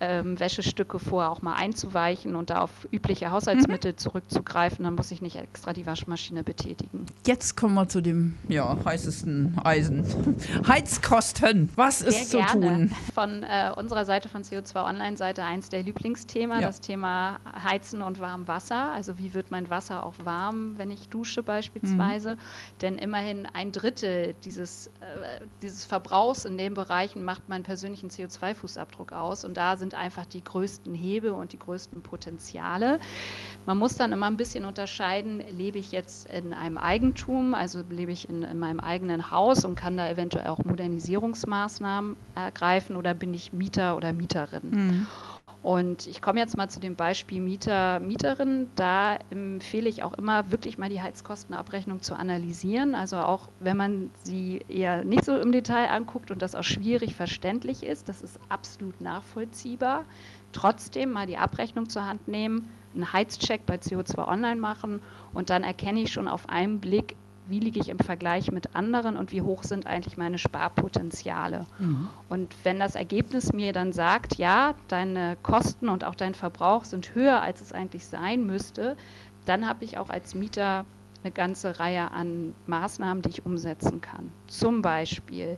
ähm, 0.00 0.38
Wäschestücke 0.38 0.98
vorher 0.98 1.30
auch 1.30 1.42
mal 1.42 1.54
einzuweichen 1.54 2.36
und 2.36 2.50
da 2.50 2.60
auf 2.60 2.70
übliche 2.90 3.30
Haushaltsmittel 3.30 3.92
mhm. 3.92 3.98
zurückzugreifen, 3.98 4.84
dann 4.84 4.94
muss 4.94 5.10
ich 5.10 5.22
nicht 5.22 5.36
extra 5.36 5.72
die 5.72 5.86
Waschmaschine 5.86 6.44
betätigen. 6.44 7.06
Jetzt 7.26 7.56
kommen 7.56 7.74
wir 7.74 7.88
zu 7.88 8.00
dem 8.00 8.36
ja, 8.48 8.76
heißesten 8.84 9.58
Eisen. 9.64 10.36
Heizkosten. 10.68 11.70
Was 11.76 12.00
Sehr 12.00 12.08
ist 12.08 12.30
zu 12.30 12.38
gerne. 12.38 12.66
tun? 12.66 12.92
Von 13.14 13.42
äh, 13.42 13.72
unserer 13.74 14.04
Seite, 14.04 14.28
von 14.28 14.42
CO2 14.42 14.84
Online-Seite, 14.84 15.42
eins 15.42 15.68
der 15.70 15.82
Lieblingsthemen, 15.82 16.60
ja. 16.60 16.66
das 16.66 16.80
Thema 16.80 17.38
Heizen 17.64 18.02
und 18.02 18.20
Warmwasser. 18.20 18.92
Also 18.92 19.18
wie 19.18 19.32
wird 19.34 19.50
mein 19.50 19.70
Wasser 19.70 20.04
auch 20.04 20.14
warm, 20.24 20.74
wenn 20.76 20.90
ich 20.90 21.08
dusche 21.08 21.42
beispielsweise? 21.42 22.34
Mhm. 22.34 22.38
Denn 22.82 22.98
immerhin 22.98 23.46
ein 23.52 23.72
Drittel 23.72 24.34
dieses, 24.44 24.88
äh, 25.00 25.40
dieses 25.62 25.84
Verbrauchs 25.84 26.44
in 26.44 26.58
den 26.58 26.74
Bereichen 26.74 27.24
macht 27.24 27.48
meinen 27.48 27.64
persönlichen 27.64 28.10
CO2-Fußabdruck 28.10 29.12
aus. 29.12 29.44
Und 29.44 29.56
da 29.56 29.76
sind 29.76 29.85
sind 29.86 29.94
einfach 29.94 30.26
die 30.26 30.42
größten 30.42 30.94
Hebel 30.94 31.30
und 31.30 31.52
die 31.52 31.60
größten 31.60 32.02
Potenziale. 32.02 32.98
Man 33.66 33.78
muss 33.78 33.94
dann 33.94 34.10
immer 34.10 34.26
ein 34.26 34.36
bisschen 34.36 34.64
unterscheiden, 34.64 35.40
lebe 35.56 35.78
ich 35.78 35.92
jetzt 35.92 36.28
in 36.28 36.52
einem 36.52 36.76
Eigentum, 36.76 37.54
also 37.54 37.84
lebe 37.88 38.10
ich 38.10 38.28
in, 38.28 38.42
in 38.42 38.58
meinem 38.58 38.80
eigenen 38.80 39.30
Haus 39.30 39.64
und 39.64 39.76
kann 39.76 39.96
da 39.96 40.10
eventuell 40.10 40.48
auch 40.48 40.58
Modernisierungsmaßnahmen 40.64 42.16
ergreifen 42.34 42.96
oder 42.96 43.14
bin 43.14 43.32
ich 43.32 43.52
Mieter 43.52 43.96
oder 43.96 44.12
Mieterin. 44.12 44.70
Mhm. 44.70 45.06
Und 45.66 46.06
ich 46.06 46.22
komme 46.22 46.38
jetzt 46.38 46.56
mal 46.56 46.70
zu 46.70 46.78
dem 46.78 46.94
Beispiel 46.94 47.40
Mieter, 47.40 47.98
Mieterin. 47.98 48.70
Da 48.76 49.18
empfehle 49.30 49.88
ich 49.88 50.04
auch 50.04 50.12
immer, 50.12 50.52
wirklich 50.52 50.78
mal 50.78 50.88
die 50.88 51.02
Heizkostenabrechnung 51.02 52.02
zu 52.02 52.14
analysieren. 52.14 52.94
Also 52.94 53.16
auch 53.16 53.48
wenn 53.58 53.76
man 53.76 54.12
sie 54.22 54.64
eher 54.68 55.02
nicht 55.02 55.24
so 55.24 55.36
im 55.36 55.50
Detail 55.50 55.88
anguckt 55.88 56.30
und 56.30 56.40
das 56.40 56.54
auch 56.54 56.62
schwierig 56.62 57.16
verständlich 57.16 57.82
ist, 57.82 58.08
das 58.08 58.22
ist 58.22 58.38
absolut 58.48 59.00
nachvollziehbar. 59.00 60.04
Trotzdem 60.52 61.10
mal 61.10 61.26
die 61.26 61.36
Abrechnung 61.36 61.88
zur 61.88 62.06
Hand 62.06 62.28
nehmen, 62.28 62.70
einen 62.94 63.12
Heizcheck 63.12 63.66
bei 63.66 63.74
CO2 63.74 64.28
Online 64.28 64.60
machen 64.60 65.02
und 65.34 65.50
dann 65.50 65.64
erkenne 65.64 66.00
ich 66.02 66.12
schon 66.12 66.28
auf 66.28 66.48
einen 66.48 66.78
Blick, 66.78 67.16
wie 67.48 67.60
liege 67.60 67.80
ich 67.80 67.88
im 67.88 67.98
Vergleich 67.98 68.50
mit 68.50 68.74
anderen 68.74 69.16
und 69.16 69.32
wie 69.32 69.42
hoch 69.42 69.62
sind 69.62 69.86
eigentlich 69.86 70.16
meine 70.16 70.38
Sparpotenziale. 70.38 71.66
Mhm. 71.78 72.08
Und 72.28 72.54
wenn 72.64 72.78
das 72.78 72.94
Ergebnis 72.94 73.52
mir 73.52 73.72
dann 73.72 73.92
sagt, 73.92 74.36
ja, 74.36 74.74
deine 74.88 75.36
Kosten 75.42 75.88
und 75.88 76.04
auch 76.04 76.14
dein 76.14 76.34
Verbrauch 76.34 76.84
sind 76.84 77.14
höher, 77.14 77.42
als 77.42 77.60
es 77.60 77.72
eigentlich 77.72 78.06
sein 78.06 78.46
müsste, 78.46 78.96
dann 79.44 79.68
habe 79.68 79.84
ich 79.84 79.98
auch 79.98 80.10
als 80.10 80.34
Mieter 80.34 80.84
eine 81.22 81.32
ganze 81.32 81.78
Reihe 81.78 82.10
an 82.10 82.54
Maßnahmen, 82.66 83.22
die 83.22 83.30
ich 83.30 83.46
umsetzen 83.46 84.00
kann. 84.00 84.30
Zum 84.46 84.82
Beispiel 84.82 85.56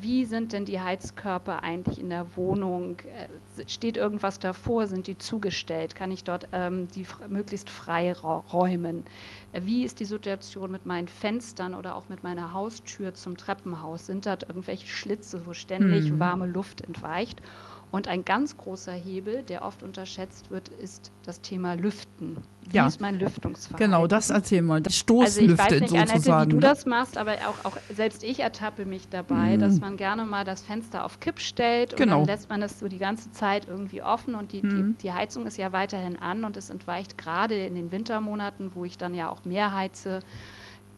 wie 0.00 0.24
sind 0.24 0.52
denn 0.52 0.64
die 0.64 0.80
Heizkörper 0.80 1.62
eigentlich 1.62 1.98
in 1.98 2.10
der 2.10 2.36
Wohnung? 2.36 2.98
Äh, 3.00 3.68
steht 3.68 3.96
irgendwas 3.96 4.38
davor? 4.38 4.86
Sind 4.86 5.06
die 5.06 5.18
zugestellt? 5.18 5.94
Kann 5.94 6.10
ich 6.10 6.24
dort 6.24 6.48
ähm, 6.52 6.88
die 6.88 7.06
möglichst 7.28 7.70
frei 7.70 8.12
räumen? 8.12 9.04
Äh, 9.52 9.62
wie 9.64 9.84
ist 9.84 10.00
die 10.00 10.04
Situation 10.04 10.70
mit 10.70 10.86
meinen 10.86 11.08
Fenstern 11.08 11.74
oder 11.74 11.94
auch 11.96 12.08
mit 12.08 12.22
meiner 12.22 12.52
Haustür 12.52 13.14
zum 13.14 13.36
Treppenhaus? 13.36 14.06
Sind 14.06 14.26
dort 14.26 14.44
irgendwelche 14.48 14.86
Schlitze, 14.86 15.46
wo 15.46 15.52
ständig 15.52 16.10
mhm. 16.10 16.18
warme 16.18 16.46
Luft 16.46 16.82
entweicht? 16.82 17.42
Und 17.92 18.06
ein 18.06 18.24
ganz 18.24 18.56
großer 18.56 18.92
Hebel, 18.92 19.42
der 19.42 19.62
oft 19.62 19.82
unterschätzt 19.82 20.50
wird, 20.50 20.68
ist 20.68 21.10
das 21.24 21.40
Thema 21.40 21.74
Lüften. 21.74 22.36
Wie 22.68 22.76
ja. 22.76 22.86
ist 22.86 23.00
mein 23.00 23.18
Lüftungsverhalten? 23.18 23.84
Genau, 23.84 24.06
das 24.06 24.30
erzähl 24.30 24.62
mal. 24.62 24.80
Das 24.80 24.96
Stoßlüften 24.96 25.58
also 25.58 25.74
ich 25.74 25.90
weiß 25.90 25.90
nicht, 25.90 25.90
sozusagen. 25.90 26.32
Annette, 26.32 26.46
wie 26.46 26.50
du 26.50 26.56
ne? 26.56 26.60
das 26.60 26.86
machst, 26.86 27.18
aber 27.18 27.32
auch, 27.48 27.64
auch 27.64 27.76
selbst 27.92 28.22
ich 28.22 28.40
ertappe 28.40 28.84
mich 28.84 29.08
dabei, 29.08 29.56
mm. 29.56 29.60
dass 29.60 29.80
man 29.80 29.96
gerne 29.96 30.24
mal 30.24 30.44
das 30.44 30.62
Fenster 30.62 31.04
auf 31.04 31.18
Kipp 31.18 31.40
stellt 31.40 31.96
genau. 31.96 32.20
und 32.20 32.28
dann 32.28 32.36
lässt 32.36 32.48
man 32.48 32.62
es 32.62 32.78
so 32.78 32.86
die 32.86 32.98
ganze 32.98 33.32
Zeit 33.32 33.66
irgendwie 33.66 34.02
offen 34.02 34.36
und 34.36 34.52
die, 34.52 34.62
mm. 34.62 34.68
die, 34.68 34.74
mhm. 34.76 34.96
die 35.02 35.12
Heizung 35.12 35.46
ist 35.46 35.56
ja 35.56 35.72
weiterhin 35.72 36.16
an 36.16 36.44
und 36.44 36.56
es 36.56 36.70
entweicht 36.70 37.18
gerade 37.18 37.66
in 37.66 37.74
den 37.74 37.90
Wintermonaten, 37.90 38.70
wo 38.76 38.84
ich 38.84 38.98
dann 38.98 39.14
ja 39.14 39.30
auch 39.30 39.44
mehr 39.44 39.74
heize, 39.74 40.20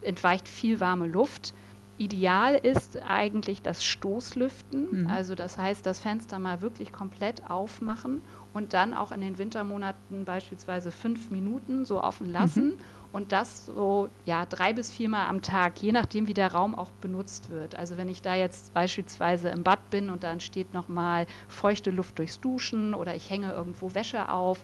entweicht 0.03 0.47
viel 0.47 0.79
warme 0.79 1.07
Luft. 1.07 1.55
Ideal 2.03 2.57
ist 2.57 3.01
eigentlich 3.01 3.63
das 3.63 3.85
Stoßlüften, 3.85 5.03
mhm. 5.03 5.07
also 5.07 5.37
das 5.37 5.57
heißt, 5.57 5.87
das 5.87 6.01
Fenster 6.01 6.41
mal 6.41 6.61
wirklich 6.61 6.91
komplett 6.91 7.49
aufmachen 7.49 8.23
und 8.53 8.75
dann 8.75 8.93
auch 8.93 9.13
in 9.13 9.21
den 9.21 9.39
Wintermonaten 9.39 10.25
beispielsweise 10.25 10.91
fünf 10.91 11.31
Minuten 11.31 11.85
so 11.85 12.03
offen 12.03 12.27
lassen 12.33 12.71
mhm. 12.71 12.79
und 13.13 13.31
das 13.31 13.67
so 13.67 14.09
ja 14.25 14.47
drei 14.47 14.73
bis 14.73 14.91
viermal 14.91 15.29
am 15.29 15.43
Tag, 15.43 15.81
je 15.81 15.93
nachdem 15.93 16.27
wie 16.27 16.35
der 16.35 16.53
Raum 16.53 16.75
auch 16.75 16.91
benutzt 17.01 17.51
wird. 17.51 17.77
Also 17.77 17.97
wenn 17.97 18.09
ich 18.09 18.21
da 18.21 18.35
jetzt 18.35 18.75
beispielsweise 18.75 19.51
im 19.51 19.63
Bad 19.63 19.91
bin 19.91 20.11
und 20.11 20.25
dann 20.25 20.41
steht 20.41 20.75
noch 20.75 20.89
mal 20.89 21.27
feuchte 21.47 21.93
Luft 21.93 22.19
durchs 22.19 22.41
Duschen 22.41 22.95
oder 22.95 23.15
ich 23.15 23.31
hänge 23.31 23.53
irgendwo 23.53 23.95
Wäsche 23.95 24.29
auf 24.29 24.61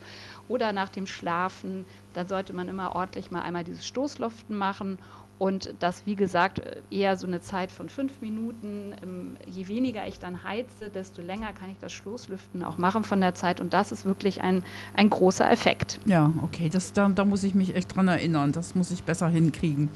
oder 0.48 0.72
nach 0.72 0.88
dem 0.88 1.06
Schlafen, 1.06 1.86
dann 2.14 2.26
sollte 2.26 2.52
man 2.52 2.66
immer 2.66 2.96
ordentlich 2.96 3.30
mal 3.30 3.42
einmal 3.42 3.62
dieses 3.62 3.86
Stoßluften 3.86 4.58
machen 4.58 4.98
und 5.38 5.74
das, 5.78 6.04
wie 6.04 6.16
gesagt, 6.16 6.60
eher 6.90 7.16
so 7.16 7.26
eine 7.26 7.40
Zeit 7.40 7.70
von 7.70 7.88
fünf 7.88 8.20
Minuten. 8.20 8.92
Ähm, 9.02 9.36
je 9.46 9.68
weniger 9.68 10.06
ich 10.06 10.18
dann 10.18 10.42
heize, 10.42 10.90
desto 10.92 11.22
länger 11.22 11.52
kann 11.52 11.70
ich 11.70 11.78
das 11.80 11.92
Stoßlüften 11.92 12.64
auch 12.64 12.76
machen 12.76 13.04
von 13.04 13.20
der 13.20 13.34
Zeit. 13.34 13.60
Und 13.60 13.72
das 13.72 13.92
ist 13.92 14.04
wirklich 14.04 14.40
ein, 14.40 14.64
ein 14.94 15.10
großer 15.10 15.48
Effekt. 15.48 16.00
Ja, 16.06 16.32
okay, 16.42 16.68
das, 16.68 16.92
da, 16.92 17.08
da 17.08 17.24
muss 17.24 17.44
ich 17.44 17.54
mich 17.54 17.76
echt 17.76 17.94
dran 17.94 18.08
erinnern. 18.08 18.50
Das 18.50 18.74
muss 18.74 18.90
ich 18.90 19.04
besser 19.04 19.28
hinkriegen. 19.28 19.90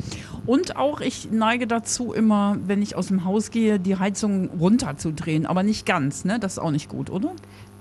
Und 0.46 0.76
auch, 0.76 1.00
ich 1.00 1.30
neige 1.32 1.66
dazu 1.66 2.12
immer, 2.12 2.56
wenn 2.64 2.80
ich 2.80 2.94
aus 2.94 3.08
dem 3.08 3.24
Haus 3.24 3.50
gehe, 3.50 3.80
die 3.80 3.96
Heizung 3.96 4.48
runterzudrehen. 4.60 5.46
Aber 5.46 5.64
nicht 5.64 5.86
ganz, 5.86 6.24
ne? 6.24 6.38
Das 6.38 6.52
ist 6.52 6.58
auch 6.60 6.70
nicht 6.70 6.88
gut, 6.88 7.10
oder? 7.10 7.32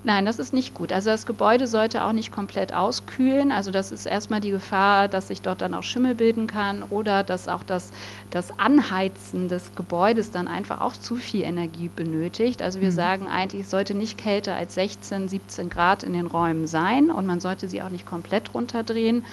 Nein, 0.03 0.25
das 0.25 0.39
ist 0.39 0.51
nicht 0.51 0.73
gut. 0.73 0.91
Also 0.91 1.11
das 1.11 1.27
Gebäude 1.27 1.67
sollte 1.67 2.03
auch 2.03 2.11
nicht 2.11 2.31
komplett 2.31 2.73
auskühlen. 2.73 3.51
Also 3.51 3.69
das 3.69 3.91
ist 3.91 4.07
erstmal 4.07 4.41
die 4.41 4.49
Gefahr, 4.49 5.07
dass 5.07 5.27
sich 5.27 5.43
dort 5.43 5.61
dann 5.61 5.75
auch 5.75 5.83
Schimmel 5.83 6.15
bilden 6.15 6.47
kann 6.47 6.81
oder 6.81 7.23
dass 7.23 7.47
auch 7.47 7.61
das, 7.61 7.91
das 8.31 8.57
Anheizen 8.57 9.47
des 9.47 9.75
Gebäudes 9.75 10.31
dann 10.31 10.47
einfach 10.47 10.81
auch 10.81 10.93
zu 10.93 11.17
viel 11.17 11.43
Energie 11.43 11.89
benötigt. 11.95 12.63
Also 12.63 12.81
wir 12.81 12.89
mhm. 12.89 12.95
sagen 12.95 13.27
eigentlich, 13.27 13.61
es 13.61 13.69
sollte 13.69 13.93
nicht 13.93 14.17
kälter 14.17 14.55
als 14.55 14.73
16, 14.73 15.29
17 15.29 15.69
Grad 15.69 16.01
in 16.01 16.13
den 16.13 16.25
Räumen 16.25 16.65
sein 16.65 17.11
und 17.11 17.27
man 17.27 17.39
sollte 17.39 17.69
sie 17.69 17.83
auch 17.83 17.89
nicht 17.89 18.07
komplett 18.07 18.55
runterdrehen. 18.55 19.23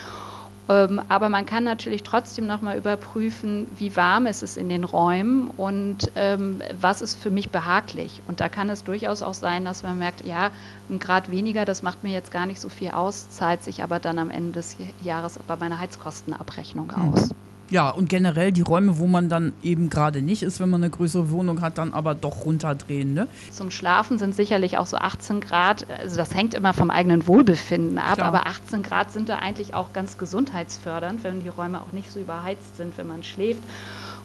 Ähm, 0.68 1.00
aber 1.08 1.28
man 1.28 1.46
kann 1.46 1.64
natürlich 1.64 2.02
trotzdem 2.02 2.46
nochmal 2.46 2.76
überprüfen, 2.76 3.66
wie 3.76 3.96
warm 3.96 4.26
ist 4.26 4.42
es 4.42 4.56
in 4.56 4.68
den 4.68 4.84
Räumen 4.84 5.48
und 5.56 6.10
ähm, 6.14 6.62
was 6.78 7.00
ist 7.00 7.20
für 7.20 7.30
mich 7.30 7.50
behaglich. 7.50 8.20
Und 8.28 8.40
da 8.40 8.48
kann 8.48 8.68
es 8.68 8.84
durchaus 8.84 9.22
auch 9.22 9.34
sein, 9.34 9.64
dass 9.64 9.82
man 9.82 9.98
merkt, 9.98 10.26
ja, 10.26 10.50
ein 10.90 10.98
Grad 10.98 11.30
weniger, 11.30 11.64
das 11.64 11.82
macht 11.82 12.04
mir 12.04 12.12
jetzt 12.12 12.30
gar 12.30 12.46
nicht 12.46 12.60
so 12.60 12.68
viel 12.68 12.90
aus, 12.90 13.30
zahlt 13.30 13.62
sich 13.62 13.82
aber 13.82 13.98
dann 13.98 14.18
am 14.18 14.30
Ende 14.30 14.52
des 14.52 14.76
Jahres 15.02 15.38
bei 15.46 15.56
meiner 15.56 15.78
Heizkostenabrechnung 15.78 16.92
mhm. 16.94 17.14
Ja, 17.70 17.90
und 17.90 18.08
generell 18.08 18.50
die 18.52 18.62
Räume, 18.62 18.98
wo 18.98 19.06
man 19.06 19.28
dann 19.28 19.52
eben 19.62 19.90
gerade 19.90 20.22
nicht 20.22 20.42
ist, 20.42 20.58
wenn 20.60 20.70
man 20.70 20.82
eine 20.82 20.90
größere 20.90 21.30
Wohnung 21.30 21.60
hat, 21.60 21.76
dann 21.78 21.92
aber 21.92 22.14
doch 22.14 22.46
runterdrehen. 22.46 23.12
Ne? 23.12 23.28
Zum 23.50 23.70
Schlafen 23.70 24.18
sind 24.18 24.34
sicherlich 24.34 24.78
auch 24.78 24.87
so 24.87 24.96
18 24.96 25.40
Grad, 25.40 25.87
also 25.90 26.16
das 26.16 26.34
hängt 26.34 26.54
immer 26.54 26.72
vom 26.72 26.90
eigenen 26.90 27.26
Wohlbefinden 27.26 27.98
ab, 27.98 28.14
Klar. 28.14 28.28
aber 28.28 28.46
18 28.46 28.82
Grad 28.82 29.12
sind 29.12 29.28
da 29.28 29.37
eigentlich 29.37 29.75
auch 29.75 29.92
ganz 29.92 30.16
gesundheitsfördernd, 30.16 31.25
wenn 31.25 31.42
die 31.42 31.48
Räume 31.48 31.82
auch 31.82 31.92
nicht 31.92 32.10
so 32.10 32.20
überheizt 32.20 32.76
sind, 32.76 32.96
wenn 32.96 33.06
man 33.06 33.22
schläft. 33.22 33.62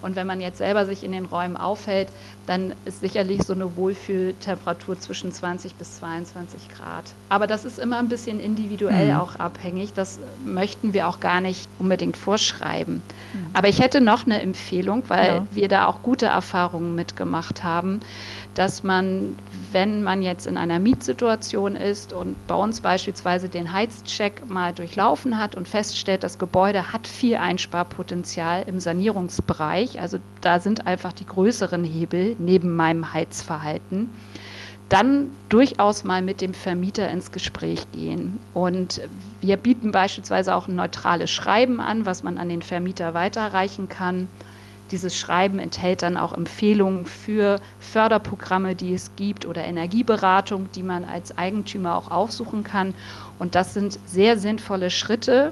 Und 0.03 0.15
wenn 0.15 0.27
man 0.27 0.41
jetzt 0.41 0.57
selber 0.57 0.85
sich 0.85 1.03
in 1.03 1.13
den 1.13 1.25
Räumen 1.25 1.57
aufhält, 1.57 2.09
dann 2.45 2.73
ist 2.85 2.99
sicherlich 2.99 3.41
so 3.43 3.53
eine 3.53 3.75
Wohlfühltemperatur 3.77 4.99
zwischen 4.99 5.31
20 5.31 5.75
bis 5.75 5.97
22 5.99 6.67
Grad. 6.69 7.05
Aber 7.29 7.47
das 7.47 7.63
ist 7.63 7.79
immer 7.79 7.99
ein 7.99 8.09
bisschen 8.09 8.39
individuell 8.39 9.13
mhm. 9.13 9.19
auch 9.19 9.37
abhängig. 9.37 9.93
Das 9.93 10.19
möchten 10.45 10.93
wir 10.93 11.07
auch 11.07 11.21
gar 11.21 11.39
nicht 11.39 11.69
unbedingt 11.79 12.17
vorschreiben. 12.17 13.01
Mhm. 13.33 13.45
Aber 13.53 13.69
ich 13.69 13.81
hätte 13.81 14.01
noch 14.01 14.25
eine 14.25 14.41
Empfehlung, 14.41 15.03
weil 15.07 15.27
ja. 15.27 15.47
wir 15.51 15.67
da 15.69 15.87
auch 15.87 16.01
gute 16.03 16.25
Erfahrungen 16.25 16.95
mitgemacht 16.95 17.63
haben 17.63 18.01
dass 18.55 18.83
man, 18.83 19.35
wenn 19.71 20.03
man 20.03 20.21
jetzt 20.21 20.47
in 20.47 20.57
einer 20.57 20.79
Mietsituation 20.79 21.75
ist 21.75 22.13
und 22.13 22.35
bei 22.47 22.55
uns 22.55 22.81
beispielsweise 22.81 23.49
den 23.49 23.73
Heizcheck 23.73 24.47
mal 24.47 24.73
durchlaufen 24.73 25.37
hat 25.37 25.55
und 25.55 25.67
feststellt, 25.67 26.23
das 26.23 26.37
Gebäude 26.37 26.93
hat 26.93 27.07
viel 27.07 27.35
Einsparpotenzial 27.35 28.63
im 28.67 28.79
Sanierungsbereich, 28.79 29.99
also 29.99 30.19
da 30.41 30.59
sind 30.59 30.85
einfach 30.85 31.13
die 31.13 31.25
größeren 31.25 31.83
Hebel 31.83 32.35
neben 32.39 32.75
meinem 32.75 33.13
Heizverhalten, 33.13 34.09
dann 34.89 35.31
durchaus 35.49 36.03
mal 36.03 36.21
mit 36.21 36.39
dem 36.41 36.53
Vermieter 36.53 37.09
ins 37.09 37.31
Gespräch 37.31 37.91
gehen. 37.93 38.37
Und 38.53 39.01
wir 39.41 39.57
bieten 39.57 39.91
beispielsweise 39.91 40.53
auch 40.53 40.67
ein 40.67 40.75
neutrales 40.75 41.31
Schreiben 41.31 41.79
an, 41.79 42.05
was 42.05 42.21
man 42.21 42.37
an 42.37 42.49
den 42.49 42.61
Vermieter 42.61 43.15
weiterreichen 43.15 43.89
kann 43.89 44.27
dieses 44.93 45.17
Schreiben 45.17 45.59
enthält 45.59 46.03
dann 46.03 46.17
auch 46.17 46.33
Empfehlungen 46.33 47.05
für 47.05 47.59
Förderprogramme, 47.79 48.75
die 48.75 48.93
es 48.93 49.11
gibt 49.15 49.45
oder 49.45 49.65
Energieberatung, 49.65 50.69
die 50.75 50.83
man 50.83 51.03
als 51.03 51.37
Eigentümer 51.37 51.97
auch 51.97 52.11
aufsuchen 52.11 52.63
kann. 52.63 52.93
Und 53.39 53.55
das 53.55 53.73
sind 53.73 53.99
sehr 54.05 54.37
sinnvolle 54.37 54.91
Schritte, 54.91 55.51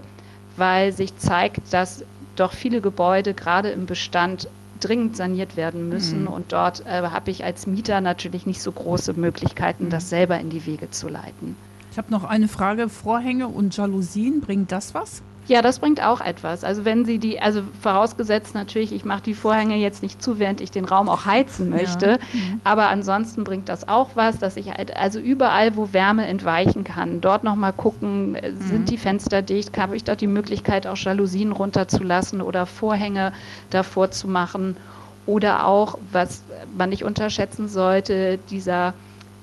weil 0.57 0.93
sich 0.93 1.17
zeigt, 1.17 1.73
dass 1.73 2.05
doch 2.35 2.53
viele 2.53 2.81
Gebäude 2.81 3.33
gerade 3.33 3.71
im 3.71 3.87
Bestand 3.87 4.47
dringend 4.79 5.17
saniert 5.17 5.57
werden 5.57 5.89
müssen. 5.89 6.21
Mhm. 6.21 6.27
Und 6.27 6.53
dort 6.53 6.85
äh, 6.85 7.01
habe 7.01 7.31
ich 7.31 7.43
als 7.43 7.65
Mieter 7.65 7.99
natürlich 7.99 8.45
nicht 8.45 8.61
so 8.61 8.71
große 8.71 9.13
Möglichkeiten, 9.13 9.89
das 9.89 10.05
mhm. 10.05 10.09
selber 10.09 10.39
in 10.39 10.49
die 10.49 10.65
Wege 10.65 10.89
zu 10.91 11.07
leiten. 11.09 11.55
Ich 11.91 11.97
habe 11.97 12.11
noch 12.11 12.23
eine 12.23 12.47
Frage. 12.47 12.89
Vorhänge 12.89 13.47
und 13.47 13.75
Jalousien, 13.75 14.39
bringt 14.41 14.71
das 14.71 14.93
was? 14.93 15.23
Ja, 15.47 15.61
das 15.61 15.79
bringt 15.79 16.01
auch 16.01 16.21
etwas. 16.21 16.63
Also 16.63 16.85
wenn 16.85 17.03
Sie 17.03 17.17
die, 17.17 17.39
also 17.39 17.63
vorausgesetzt 17.81 18.53
natürlich, 18.53 18.93
ich 18.93 19.05
mache 19.05 19.23
die 19.23 19.33
Vorhänge 19.33 19.75
jetzt 19.75 20.03
nicht 20.03 20.21
zu, 20.21 20.39
während 20.39 20.61
ich 20.61 20.71
den 20.71 20.85
Raum 20.85 21.09
auch 21.09 21.25
heizen 21.25 21.69
möchte, 21.69 22.07
ja. 22.07 22.17
mhm. 22.33 22.61
aber 22.63 22.89
ansonsten 22.89 23.43
bringt 23.43 23.67
das 23.67 23.87
auch 23.87 24.11
was, 24.15 24.37
dass 24.37 24.55
ich 24.55 24.71
halt, 24.71 24.95
also 24.95 25.19
überall, 25.19 25.75
wo 25.75 25.93
Wärme 25.93 26.27
entweichen 26.27 26.83
kann, 26.83 27.21
dort 27.21 27.43
nochmal 27.43 27.73
gucken, 27.73 28.35
äh, 28.35 28.51
mhm. 28.51 28.61
sind 28.61 28.89
die 28.89 28.97
Fenster 28.97 29.41
dicht, 29.41 29.77
habe 29.77 29.95
ich 29.95 30.03
dort 30.03 30.21
die 30.21 30.27
Möglichkeit, 30.27 30.85
auch 30.85 30.97
Jalousien 30.97 31.51
runterzulassen 31.51 32.41
oder 32.41 32.65
Vorhänge 32.65 33.33
davor 33.71 34.11
zu 34.11 34.27
machen 34.27 34.77
oder 35.25 35.65
auch, 35.65 35.97
was 36.11 36.43
man 36.77 36.89
nicht 36.89 37.03
unterschätzen 37.03 37.67
sollte, 37.67 38.39
dieser 38.49 38.93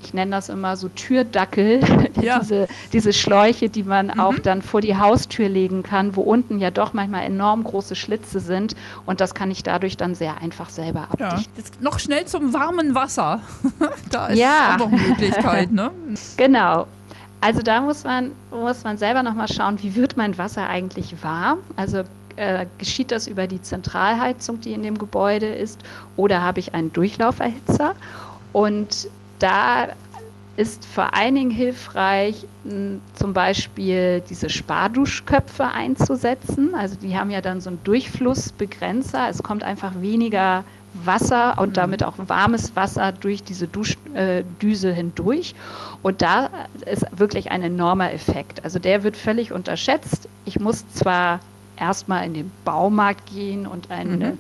ich 0.03 0.15
nenne 0.15 0.31
das 0.31 0.49
immer 0.49 0.77
so 0.77 0.89
Türdackel, 0.89 1.81
ja. 2.21 2.39
diese, 2.39 2.69
diese 2.93 3.13
Schläuche, 3.13 3.69
die 3.69 3.83
man 3.83 4.07
mhm. 4.07 4.21
auch 4.21 4.39
dann 4.39 4.63
vor 4.63 4.81
die 4.81 4.97
Haustür 4.97 5.49
legen 5.49 5.83
kann, 5.83 6.17
wo 6.17 6.23
unten 6.23 6.59
ja 6.59 6.71
doch 6.71 6.93
manchmal 6.93 7.25
enorm 7.25 7.65
große 7.65 7.97
Schlitze 7.97 8.41
sind 8.41 8.77
und 9.07 9.21
das 9.21 9.35
kann 9.35 9.51
ich 9.51 9.63
dadurch 9.63 9.97
dann 9.97 10.15
sehr 10.15 10.41
einfach 10.41 10.71
selber 10.71 11.03
abdichten. 11.11 11.39
Ja. 11.39 11.45
Jetzt 11.57 11.83
noch 11.83 11.99
schnell 11.99 12.27
zum 12.27 12.53
warmen 12.53 12.95
Wasser. 12.95 13.41
da 14.11 14.29
ist 14.29 14.39
ja. 14.39 14.75
auch 14.75 14.79
noch 14.79 14.93
eine 14.93 15.09
Möglichkeit, 15.09 15.73
ne? 15.73 15.91
Genau. 16.37 16.87
Also 17.41 17.63
da 17.63 17.81
muss 17.81 18.05
man, 18.05 18.33
muss 18.51 18.83
man 18.83 18.99
selber 18.99 19.23
nochmal 19.23 19.49
schauen, 19.49 19.81
wie 19.83 19.95
wird 19.95 20.17
mein 20.17 20.37
Wasser 20.39 20.69
eigentlich 20.69 21.23
warm? 21.23 21.59
Also 21.77 22.03
äh, 22.37 22.67
geschieht 22.79 23.13
das 23.13 23.27
über 23.29 23.47
die 23.47 23.63
Zentralheizung, 23.63 24.61
die 24.61 24.73
in 24.73 24.83
dem 24.83 24.99
Gebäude 24.99 25.47
ist, 25.47 25.81
oder 26.17 26.43
habe 26.43 26.61
ich 26.61 26.75
einen 26.75 26.93
Durchlauferhitzer? 26.93 27.95
Und 28.53 29.09
da 29.39 29.89
ist 30.57 30.85
vor 30.85 31.15
allen 31.15 31.37
Dingen 31.37 31.51
hilfreich, 31.53 32.45
zum 33.15 33.33
Beispiel 33.33 34.21
diese 34.29 34.51
Sparduschköpfe 34.51 35.65
einzusetzen. 35.65 36.75
Also 36.75 36.97
die 36.97 37.17
haben 37.17 37.31
ja 37.31 37.41
dann 37.41 37.61
so 37.61 37.71
einen 37.71 37.79
Durchflussbegrenzer. 37.85 39.29
Es 39.29 39.41
kommt 39.41 39.63
einfach 39.63 39.93
weniger 40.01 40.65
Wasser 41.05 41.57
und 41.59 41.71
mhm. 41.71 41.75
damit 41.75 42.03
auch 42.03 42.15
warmes 42.27 42.75
Wasser 42.75 43.13
durch 43.13 43.45
diese 43.45 43.69
Duschdüse 43.69 44.91
äh, 44.91 44.95
hindurch. 44.95 45.55
Und 46.03 46.23
da 46.23 46.51
ist 46.87 47.07
wirklich 47.17 47.53
ein 47.53 47.63
enormer 47.63 48.13
Effekt. 48.13 48.65
Also 48.65 48.81
der 48.81 49.05
wird 49.05 49.17
völlig 49.17 49.53
unterschätzt. 49.53 50.29
Ich 50.45 50.59
muss 50.59 50.89
zwar 50.93 51.39
erstmal 51.77 52.27
in 52.27 52.35
den 52.35 52.53
Baumarkt 52.65 53.27
gehen 53.27 53.67
und 53.67 53.91
eine 53.91 54.31
mhm. 54.31 54.39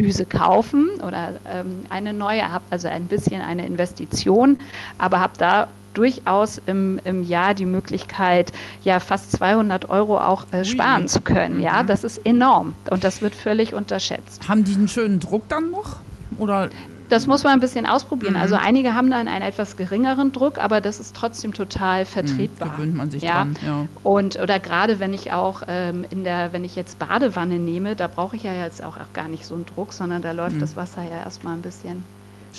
Düse 0.00 0.24
kaufen 0.24 0.88
oder 1.06 1.34
ähm, 1.52 1.84
eine 1.90 2.12
neue, 2.12 2.50
habe 2.50 2.64
also 2.70 2.88
ein 2.88 3.04
bisschen 3.04 3.42
eine 3.42 3.66
Investition, 3.66 4.58
aber 4.98 5.20
habe 5.20 5.34
da 5.36 5.68
durchaus 5.92 6.60
im, 6.66 7.00
im 7.04 7.22
Jahr 7.22 7.52
die 7.52 7.66
Möglichkeit, 7.66 8.52
ja 8.82 9.00
fast 9.00 9.32
200 9.32 9.90
Euro 9.90 10.18
auch 10.18 10.44
äh, 10.52 10.64
sparen 10.64 11.08
zu 11.08 11.20
können. 11.20 11.60
Ja, 11.60 11.82
mhm. 11.82 11.88
das 11.88 12.04
ist 12.04 12.24
enorm 12.24 12.74
und 12.90 13.04
das 13.04 13.20
wird 13.20 13.34
völlig 13.34 13.74
unterschätzt. 13.74 14.48
Haben 14.48 14.64
die 14.64 14.74
einen 14.74 14.88
schönen 14.88 15.20
Druck 15.20 15.48
dann 15.48 15.70
noch? 15.70 15.96
Oder 16.38 16.70
das 17.10 17.26
muss 17.26 17.44
man 17.44 17.54
ein 17.54 17.60
bisschen 17.60 17.86
ausprobieren. 17.86 18.36
Also 18.36 18.54
mhm. 18.54 18.60
Also 18.60 18.66
einige 18.66 18.94
haben 18.94 19.10
dann 19.10 19.28
einen 19.28 19.42
etwas 19.44 19.76
geringeren 19.76 20.32
Druck, 20.32 20.58
aber 20.58 20.80
das 20.80 20.98
ist 20.98 21.14
trotzdem 21.14 21.54
total 21.54 22.04
vertretbar. 22.04 22.68
Mhm, 22.68 22.72
gewöhnt 22.72 22.94
man 22.96 23.10
sich 23.10 23.22
ja. 23.22 23.44
dran. 23.44 23.56
Ja. 23.64 23.86
Und 24.02 24.40
oder 24.40 24.58
gerade 24.58 24.98
wenn 24.98 25.14
ich 25.14 25.32
auch 25.32 25.62
ähm, 25.68 26.04
in 26.10 26.24
der, 26.24 26.52
wenn 26.52 26.64
ich 26.64 26.74
jetzt 26.74 26.98
Badewanne 26.98 27.60
nehme, 27.60 27.94
da 27.94 28.08
brauche 28.08 28.34
ich 28.34 28.42
ja 28.42 28.54
jetzt 28.54 28.82
auch, 28.82 28.96
auch 28.96 29.12
gar 29.12 29.28
nicht 29.28 29.46
so 29.46 29.54
einen 29.54 29.66
Druck, 29.66 29.92
sondern 29.92 30.20
da 30.20 30.32
läuft 30.32 30.56
mhm. 30.56 30.60
das 30.60 30.74
Wasser 30.74 31.04
ja 31.04 31.18
erstmal 31.18 31.54
ein 31.54 31.62
bisschen, 31.62 32.02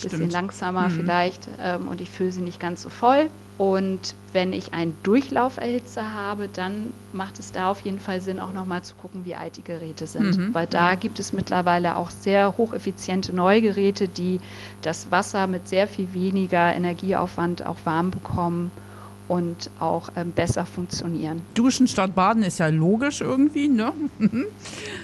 bisschen 0.01 0.29
langsamer 0.29 0.87
mhm. 0.87 0.91
vielleicht 0.91 1.49
ähm, 1.61 1.89
und 1.89 1.99
ich 1.99 2.09
fülle 2.09 2.31
sie 2.31 2.41
nicht 2.41 2.59
ganz 2.61 2.83
so 2.83 2.89
voll. 2.89 3.29
Und 3.57 4.15
wenn 4.33 4.53
ich 4.53 4.73
einen 4.73 4.97
Durchlauferhitzer 5.03 6.13
habe, 6.13 6.47
dann 6.47 6.93
macht 7.13 7.37
es 7.37 7.51
da 7.51 7.69
auf 7.69 7.81
jeden 7.81 7.99
Fall 7.99 8.21
Sinn, 8.21 8.39
auch 8.39 8.53
nochmal 8.53 8.81
zu 8.81 8.95
gucken, 8.95 9.25
wie 9.25 9.35
alt 9.35 9.57
die 9.57 9.63
Geräte 9.63 10.07
sind. 10.07 10.37
Mhm. 10.37 10.53
Weil 10.53 10.67
da 10.67 10.95
gibt 10.95 11.19
es 11.19 11.31
mittlerweile 11.33 11.95
auch 11.97 12.09
sehr 12.09 12.57
hocheffiziente 12.57 13.35
neue 13.35 13.61
Geräte, 13.61 14.07
die 14.07 14.39
das 14.81 15.11
Wasser 15.11 15.47
mit 15.47 15.67
sehr 15.67 15.87
viel 15.87 16.13
weniger 16.13 16.73
Energieaufwand 16.73 17.65
auch 17.65 17.77
warm 17.83 18.09
bekommen 18.09 18.71
und 19.31 19.69
auch 19.79 20.09
ähm, 20.17 20.33
besser 20.33 20.65
funktionieren. 20.65 21.41
Duschen 21.53 21.87
statt 21.87 22.15
Baden 22.15 22.43
ist 22.43 22.59
ja 22.59 22.67
logisch 22.67 23.21
irgendwie, 23.21 23.69
ne? 23.69 23.93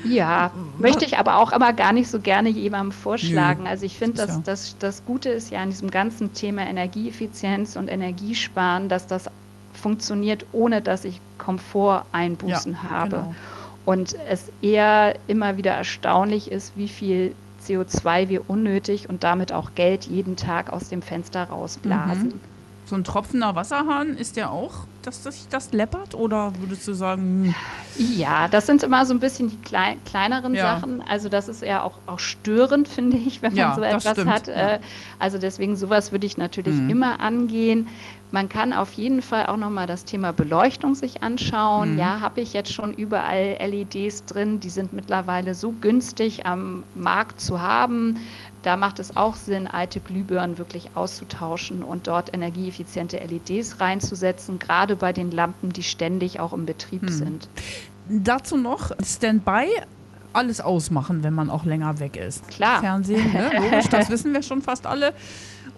ja, 0.03 0.51
möchte 0.79 1.05
ich 1.05 1.17
aber 1.17 1.37
auch 1.37 1.53
immer 1.53 1.71
gar 1.71 1.93
nicht 1.93 2.09
so 2.09 2.19
gerne 2.19 2.49
jemandem 2.49 2.91
vorschlagen. 2.91 3.63
Nö, 3.63 3.69
also 3.69 3.85
ich 3.85 3.97
finde, 3.97 4.17
dass 4.17 4.43
das, 4.43 4.75
das 4.79 5.05
Gute 5.05 5.29
ist 5.29 5.49
ja 5.49 5.61
an 5.61 5.69
diesem 5.69 5.89
ganzen 5.89 6.33
Thema 6.33 6.63
Energieeffizienz 6.63 7.77
und 7.77 7.87
Energiesparen, 7.87 8.89
dass 8.89 9.07
das 9.07 9.29
funktioniert, 9.71 10.45
ohne 10.51 10.81
dass 10.81 11.05
ich 11.05 11.21
Komforteinbußen 11.37 12.73
ja, 12.73 12.89
habe. 12.89 13.15
Genau. 13.15 13.35
Und 13.85 14.17
es 14.29 14.51
eher 14.61 15.15
immer 15.27 15.55
wieder 15.55 15.71
erstaunlich 15.71 16.51
ist, 16.51 16.73
wie 16.75 16.89
viel 16.89 17.33
CO2 17.65 18.27
wir 18.27 18.49
unnötig 18.49 19.07
und 19.07 19.23
damit 19.23 19.53
auch 19.53 19.69
Geld 19.73 20.03
jeden 20.03 20.35
Tag 20.35 20.73
aus 20.73 20.89
dem 20.89 21.01
Fenster 21.01 21.45
rausblasen. 21.45 22.27
Mhm 22.27 22.56
so 22.87 22.95
ein 22.95 23.03
tropfender 23.03 23.55
Wasserhahn 23.55 24.15
ist 24.17 24.35
der 24.37 24.51
auch 24.51 24.85
dass 25.03 25.23
sich 25.23 25.47
das 25.49 25.71
läppert? 25.71 26.15
Oder 26.15 26.51
würdest 26.59 26.85
du 26.85 26.91
sagen, 26.91 27.55
hm, 27.95 28.17
Ja, 28.17 28.49
das 28.49 28.65
sind 28.65 28.83
immer 28.83 29.05
so 29.05 29.13
ein 29.13 29.21
bisschen 29.21 29.49
die 29.49 29.55
klei 29.55 29.95
kleineren 30.03 30.53
Ja. 30.53 30.75
Sachen. 30.75 31.01
Also 31.01 31.29
das 31.29 31.47
ist 31.47 31.61
eher 31.61 31.85
auch, 31.85 31.99
auch 32.07 32.19
störend, 32.19 32.87
finde 32.89 33.15
ich, 33.15 33.41
wenn 33.41 33.51
man 33.53 33.57
Ja, 33.57 33.73
so 33.75 33.81
etwas 33.83 34.25
hat. 34.25 34.47
ja. 34.47 34.53
Äh, 34.73 34.79
Also 35.17 35.37
deswegen 35.37 35.77
sowas 35.77 36.11
würde 36.11 36.27
ich 36.27 36.37
natürlich 36.37 36.75
Mhm. 36.75 36.89
immer 36.89 37.21
angehen. 37.21 37.87
Man 38.31 38.49
kann 38.49 38.73
auf 38.73 38.91
jeden 38.93 39.21
Fall 39.21 39.45
auch 39.45 39.55
nochmal 39.55 39.87
das 39.87 40.03
Thema 40.03 40.33
Beleuchtung 40.33 40.93
sich 40.95 41.23
anschauen. 41.23 41.93
Mhm. 41.93 41.99
Ja, 41.99 42.19
habe 42.19 42.41
ich 42.41 42.51
jetzt 42.51 42.73
schon 42.73 42.93
überall 42.93 43.55
LEDs 43.61 44.25
drin. 44.25 44.59
Die 44.59 44.69
sind 44.69 44.91
mittlerweile 44.91 45.55
so 45.55 45.71
günstig 45.71 46.45
am 46.45 46.83
Markt 46.95 47.39
zu 47.39 47.61
haben. 47.61 48.17
Da 48.67 48.75
macht 48.75 48.99
es 48.99 49.15
auch 49.15 49.35
Sinn, 49.35 49.65
alte 49.65 50.01
Glühbirnen 50.01 50.57
wirklich 50.57 50.89
auszutauschen 50.93 51.83
und 51.83 52.07
dort 52.07 52.33
energieeffiziente 52.33 53.15
LEDs 53.15 53.79
reinzusetzen, 53.79 54.59
gerade 54.59 54.97
bei 54.97 55.13
den 55.13 55.31
Lampen, 55.31 55.71
die 55.71 55.83
ständig 55.83 56.41
auch 56.41 56.51
im 56.51 56.65
Betrieb 56.65 57.03
Mhm. 57.03 57.07
sind. 57.07 57.49
dazu 58.09 58.57
noch 58.57 58.91
Standby? 59.01 59.67
Alles 60.33 60.59
ausmachen, 60.59 61.23
wenn 61.23 61.33
man 61.33 61.49
auch 61.49 61.63
länger 61.63 61.99
weg 62.01 62.17
ist. 62.17 62.45
Klar. 62.49 62.81
Fernsehen, 62.81 63.31
ne? 63.31 63.51
logisch, 63.57 63.87
das 63.87 64.09
wissen 64.09 64.33
wir 64.33 64.43
schon 64.43 64.61
fast 64.61 64.85
alle. 64.85 65.13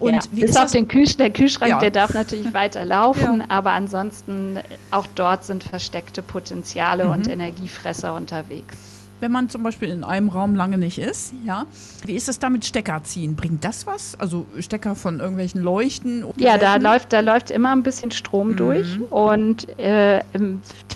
Und 0.00 0.14
ja, 0.14 0.20
wie 0.32 0.40
bis 0.40 0.50
ist 0.50 0.56
auf 0.56 0.64
das? 0.64 0.72
den 0.72 0.88
Kühl 0.88 1.06
der 1.06 1.30
Kühlschrank, 1.30 1.70
Ja. 1.70 1.78
der 1.78 1.92
darf 1.92 2.12
natürlich 2.12 2.52
weiter 2.54 2.84
laufen, 2.84 3.38
Ja. 3.38 3.44
aber 3.50 3.70
ansonsten 3.70 4.58
auch 4.90 5.06
dort 5.14 5.44
sind 5.44 5.62
versteckte 5.62 6.22
Potenziale 6.22 7.04
Mhm. 7.04 7.10
und 7.12 7.28
Energiefresser 7.28 8.14
unterwegs. 8.16 8.76
Wenn 9.20 9.32
man 9.32 9.50
zum 9.50 9.62
Beispiel 9.62 9.90
in 9.90 10.02
einem 10.02 10.30
Raum 10.30 10.54
lange 10.54 10.78
nicht 10.78 10.98
ist, 10.98 11.34
ja, 11.44 11.66
wie 12.06 12.14
ist 12.14 12.28
es 12.30 12.38
da 12.38 12.48
mit 12.48 12.64
Stecker 12.64 13.02
ziehen? 13.04 13.36
Bringt 13.36 13.64
das 13.64 13.86
was? 13.86 14.18
Also 14.18 14.46
Stecker 14.58 14.94
von 14.96 15.20
irgendwelchen 15.20 15.60
Leuchten? 15.62 16.24
Ja, 16.38 16.56
da 16.56 16.76
läuft, 16.76 17.12
da 17.12 17.20
läuft 17.20 17.50
immer 17.50 17.72
ein 17.72 17.82
bisschen 17.82 18.10
Strom 18.10 18.52
Mhm. 18.52 18.56
durch 18.56 18.98
und 19.10 19.78
äh, 19.78 20.20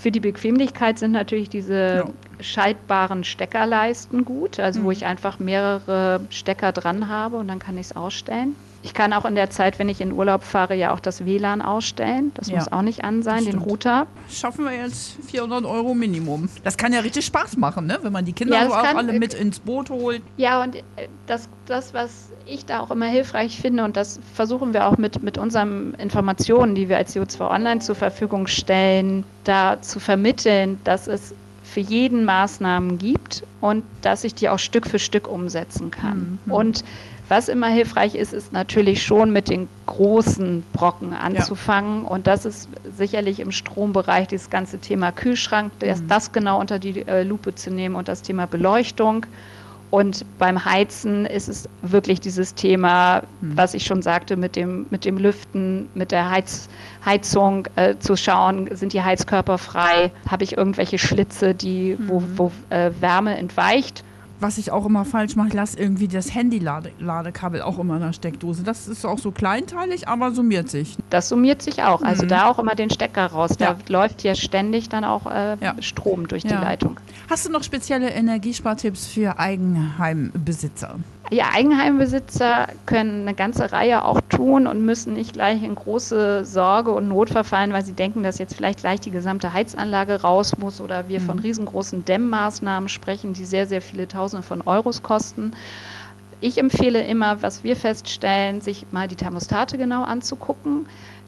für 0.01 0.11
die 0.11 0.19
Bequemlichkeit 0.19 0.97
sind 0.97 1.11
natürlich 1.11 1.49
diese 1.49 1.75
Ja. 1.75 2.05
schaltbaren 2.39 3.23
Steckerleisten 3.23 4.25
gut, 4.25 4.59
also 4.59 4.81
wo 4.81 4.85
Mhm. 4.87 4.91
ich 4.91 5.05
einfach 5.05 5.37
mehrere 5.37 6.21
Stecker 6.31 6.71
dran 6.71 7.07
habe 7.09 7.37
und 7.37 7.47
dann 7.47 7.59
kann 7.59 7.77
ich 7.77 7.87
es 7.87 7.95
ausstellen. 7.95 8.55
Ich 8.85 8.93
kann 8.93 9.13
auch 9.13 9.25
in 9.25 9.33
der 9.33 9.49
Zeit, 9.49 9.79
wenn 9.79 9.89
ich 9.89 9.99
in 9.99 10.11
Urlaub 10.13 10.43
fahre, 10.43 10.75
ja 10.75 10.93
auch 10.93 10.99
das 10.99 11.25
WLAN 11.25 11.63
ausstellen. 11.63 12.31
Das 12.35 12.49
Ja, 12.49 12.57
muss 12.57 12.71
auch 12.71 12.83
nicht 12.83 13.03
an 13.03 13.23
sein, 13.23 13.43
den. 13.43 13.57
Router. 13.57 14.05
Schaffen 14.29 14.63
wir 14.65 14.73
jetzt 14.73 15.17
400 15.27 15.65
Euro 15.65 15.95
Minimum. 15.95 16.49
Das 16.63 16.77
kann 16.77 16.93
ja 16.93 16.99
richtig 16.99 17.25
Spaß 17.25 17.57
machen, 17.57 17.87
ne? 17.87 17.97
wenn 18.03 18.13
man 18.13 18.25
die 18.25 18.33
Kinder 18.33 18.55
Ja, 18.57 18.67
so 18.67 18.75
auch 18.75 18.83
kann- 18.83 18.97
alle 18.97 19.13
mit 19.13 19.33
ins 19.33 19.59
Boot 19.59 19.89
holt. 19.89 20.21
Ja, 20.37 20.61
und 20.61 20.75
äh, 20.75 20.81
das, 21.25 21.49
das, 21.65 21.95
was 21.95 22.29
ich 22.45 22.65
da 22.67 22.79
auch 22.79 22.91
immer 22.91 23.07
hilfreich 23.07 23.59
finde, 23.59 23.83
und 23.85 23.97
das 23.97 24.19
versuchen 24.35 24.71
wir 24.73 24.85
auch 24.85 24.97
mit, 24.99 25.23
mit 25.23 25.39
unseren 25.39 25.95
Informationen, 25.95 26.75
die 26.75 26.87
wir 26.87 26.97
als 26.97 27.15
CO2 27.15 27.49
Online 27.49 27.79
zur 27.81 27.95
Verfügung 27.95 28.45
stellen, 28.45 29.23
da 29.45 29.81
zu 29.81 29.99
vermitteln, 29.99 30.79
dass 30.83 31.07
es 31.07 31.33
für 31.63 31.79
jeden 31.79 32.23
Maßnahmen 32.23 32.99
gibt 32.99 33.41
und 33.61 33.83
dass 34.03 34.23
ich 34.23 34.35
die 34.35 34.47
auch 34.47 34.59
Stück 34.59 34.85
für 34.85 34.99
Stück 34.99 35.27
umsetzen 35.27 35.89
kann. 35.89 36.37
Mhm. 36.45 36.51
Und 36.51 36.83
was 37.27 37.49
immer 37.49 37.67
hilfreich 37.67 38.15
ist, 38.15 38.33
ist 38.33 38.53
natürlich 38.53 39.03
schon 39.03 39.31
mit 39.31 39.49
den 39.49 39.67
großen 39.85 40.63
Brocken 40.73 41.13
anzufangen. 41.13 42.03
Und 42.03 42.27
das 42.27 42.45
ist 42.45 42.69
sicherlich 42.97 43.39
im 43.39 43.51
Strombereich 43.51 44.27
dieses 44.27 44.49
ganze 44.49 44.79
Thema 44.79 45.11
Kühlschrank, 45.11 45.71
das, 45.79 46.01
Mhm. 46.01 46.07
das 46.07 46.31
genau 46.31 46.59
unter 46.59 46.79
die 46.79 47.01
äh, 47.07 47.23
Lupe 47.23 47.55
zu 47.55 47.71
nehmen 47.71 47.95
und 47.95 48.07
das 48.07 48.21
Thema 48.21 48.45
Beleuchtung. 48.47 49.25
Und 49.91 50.25
beim 50.39 50.65
Heizen 50.65 51.25
ist 51.25 51.47
es 51.47 51.69
wirklich 51.81 52.19
dieses 52.19 52.53
Thema, 52.55 53.21
Mhm. 53.41 53.55
was 53.55 53.73
ich 53.75 53.85
schon 53.85 54.01
sagte, 54.01 54.35
mit 54.35 54.55
dem, 54.55 54.87
mit 54.89 55.05
dem 55.05 55.17
Lüften, 55.17 55.87
mit 55.93 56.11
der 56.11 56.29
Heiz, 56.29 56.67
Heizung 57.05 57.67
äh, 57.75 57.95
zu 57.99 58.15
schauen, 58.17 58.67
sind 58.75 58.93
die 58.93 59.01
Heizkörper 59.03 59.57
frei, 59.57 60.11
habe 60.29 60.43
ich 60.43 60.57
irgendwelche 60.57 60.97
Schlitze, 60.97 61.53
die, 61.53 61.97
wo, 62.07 62.19
Mhm. 62.19 62.37
wo 62.37 62.51
äh, 62.71 62.91
Wärme 62.99 63.37
entweicht. 63.37 64.03
Was 64.45 64.59
ich 64.59 64.69
auch 64.71 64.85
immer 64.85 65.05
falsch 65.05 65.35
mache, 65.35 65.47
ich 65.47 65.53
lasse 65.55 65.79
irgendwie 65.79 66.07
das 66.07 66.35
Handy-Ladekabel 66.35 67.63
auch 67.63 67.79
immer 67.79 67.95
in 67.95 68.01
der 68.03 68.13
Steckdose. 68.13 68.61
Das 68.61 68.87
ist 68.87 69.03
auch 69.03 69.17
so 69.17 69.31
kleinteilig, 69.31 70.07
aber 70.07 70.33
summiert 70.33 70.69
sich. 70.69 70.97
Das 71.09 71.29
summiert 71.29 71.63
sich 71.63 71.81
auch. 71.81 72.03
Also 72.03 72.25
Mhm. 72.25 72.27
da 72.27 72.45
auch 72.51 72.59
immer 72.59 72.75
den 72.75 72.91
Stecker 72.91 73.25
raus. 73.25 73.57
Da 73.57 73.65
Ja. 73.71 73.75
läuft 73.87 74.21
ja 74.21 74.35
ständig 74.35 74.87
dann 74.87 75.03
auch 75.03 75.25
äh, 75.25 75.57
Ja. 75.61 75.73
Strom 75.79 76.27
durch 76.27 76.43
die 76.43 76.49
Ja. 76.49 76.61
Leitung. 76.61 76.99
Hast 77.27 77.47
du 77.47 77.51
noch 77.51 77.63
spezielle 77.63 78.11
Energiespartipps 78.11 79.07
für 79.07 79.39
Eigenheimbesitzer? 79.39 80.97
Ja, 81.31 81.45
Eigenheimbesitzer 81.55 82.67
können 82.85 83.21
eine 83.21 83.33
ganze 83.33 83.71
Reihe 83.71 84.05
auch 84.05 84.21
tun 84.29 84.67
und 84.67 84.85
müssen 84.85 85.13
nicht 85.13 85.33
gleich 85.33 85.63
in 85.63 85.73
große 85.73 86.45
Sorge 86.45 86.91
und 86.91 87.07
Not 87.07 87.31
verfallen, 87.31 87.73
weil 87.73 87.83
sie 87.83 87.93
denken, 87.93 88.21
dass 88.21 88.37
jetzt 88.37 88.55
vielleicht 88.55 88.79
gleich 88.79 88.99
die 88.99 89.09
gesamte 89.11 89.51
Heizanlage 89.51 90.21
raus 90.21 90.55
muss 90.57 90.79
oder 90.79 91.09
wir 91.09 91.19
von 91.19 91.37
Mhm. 91.37 91.41
riesengroßen 91.41 92.05
Dämmmaßnahmen 92.05 92.89
sprechen, 92.89 93.33
die 93.33 93.45
sehr, 93.45 93.65
sehr 93.65 93.81
viele 93.81 94.07
Tausende 94.07 94.43
von 94.45 94.61
Euros 94.61 95.01
kosten. 95.01 95.53
Ich 96.41 96.59
empfehle 96.59 97.01
immer, 97.01 97.41
was 97.41 97.63
wir 97.63 97.75
feststellen, 97.75 98.61
sich 98.61 98.85
mal 98.91 99.07
die 99.07 99.15
Thermostate 99.15 99.77
genau 99.79 100.03
anzugucken. 100.03 100.85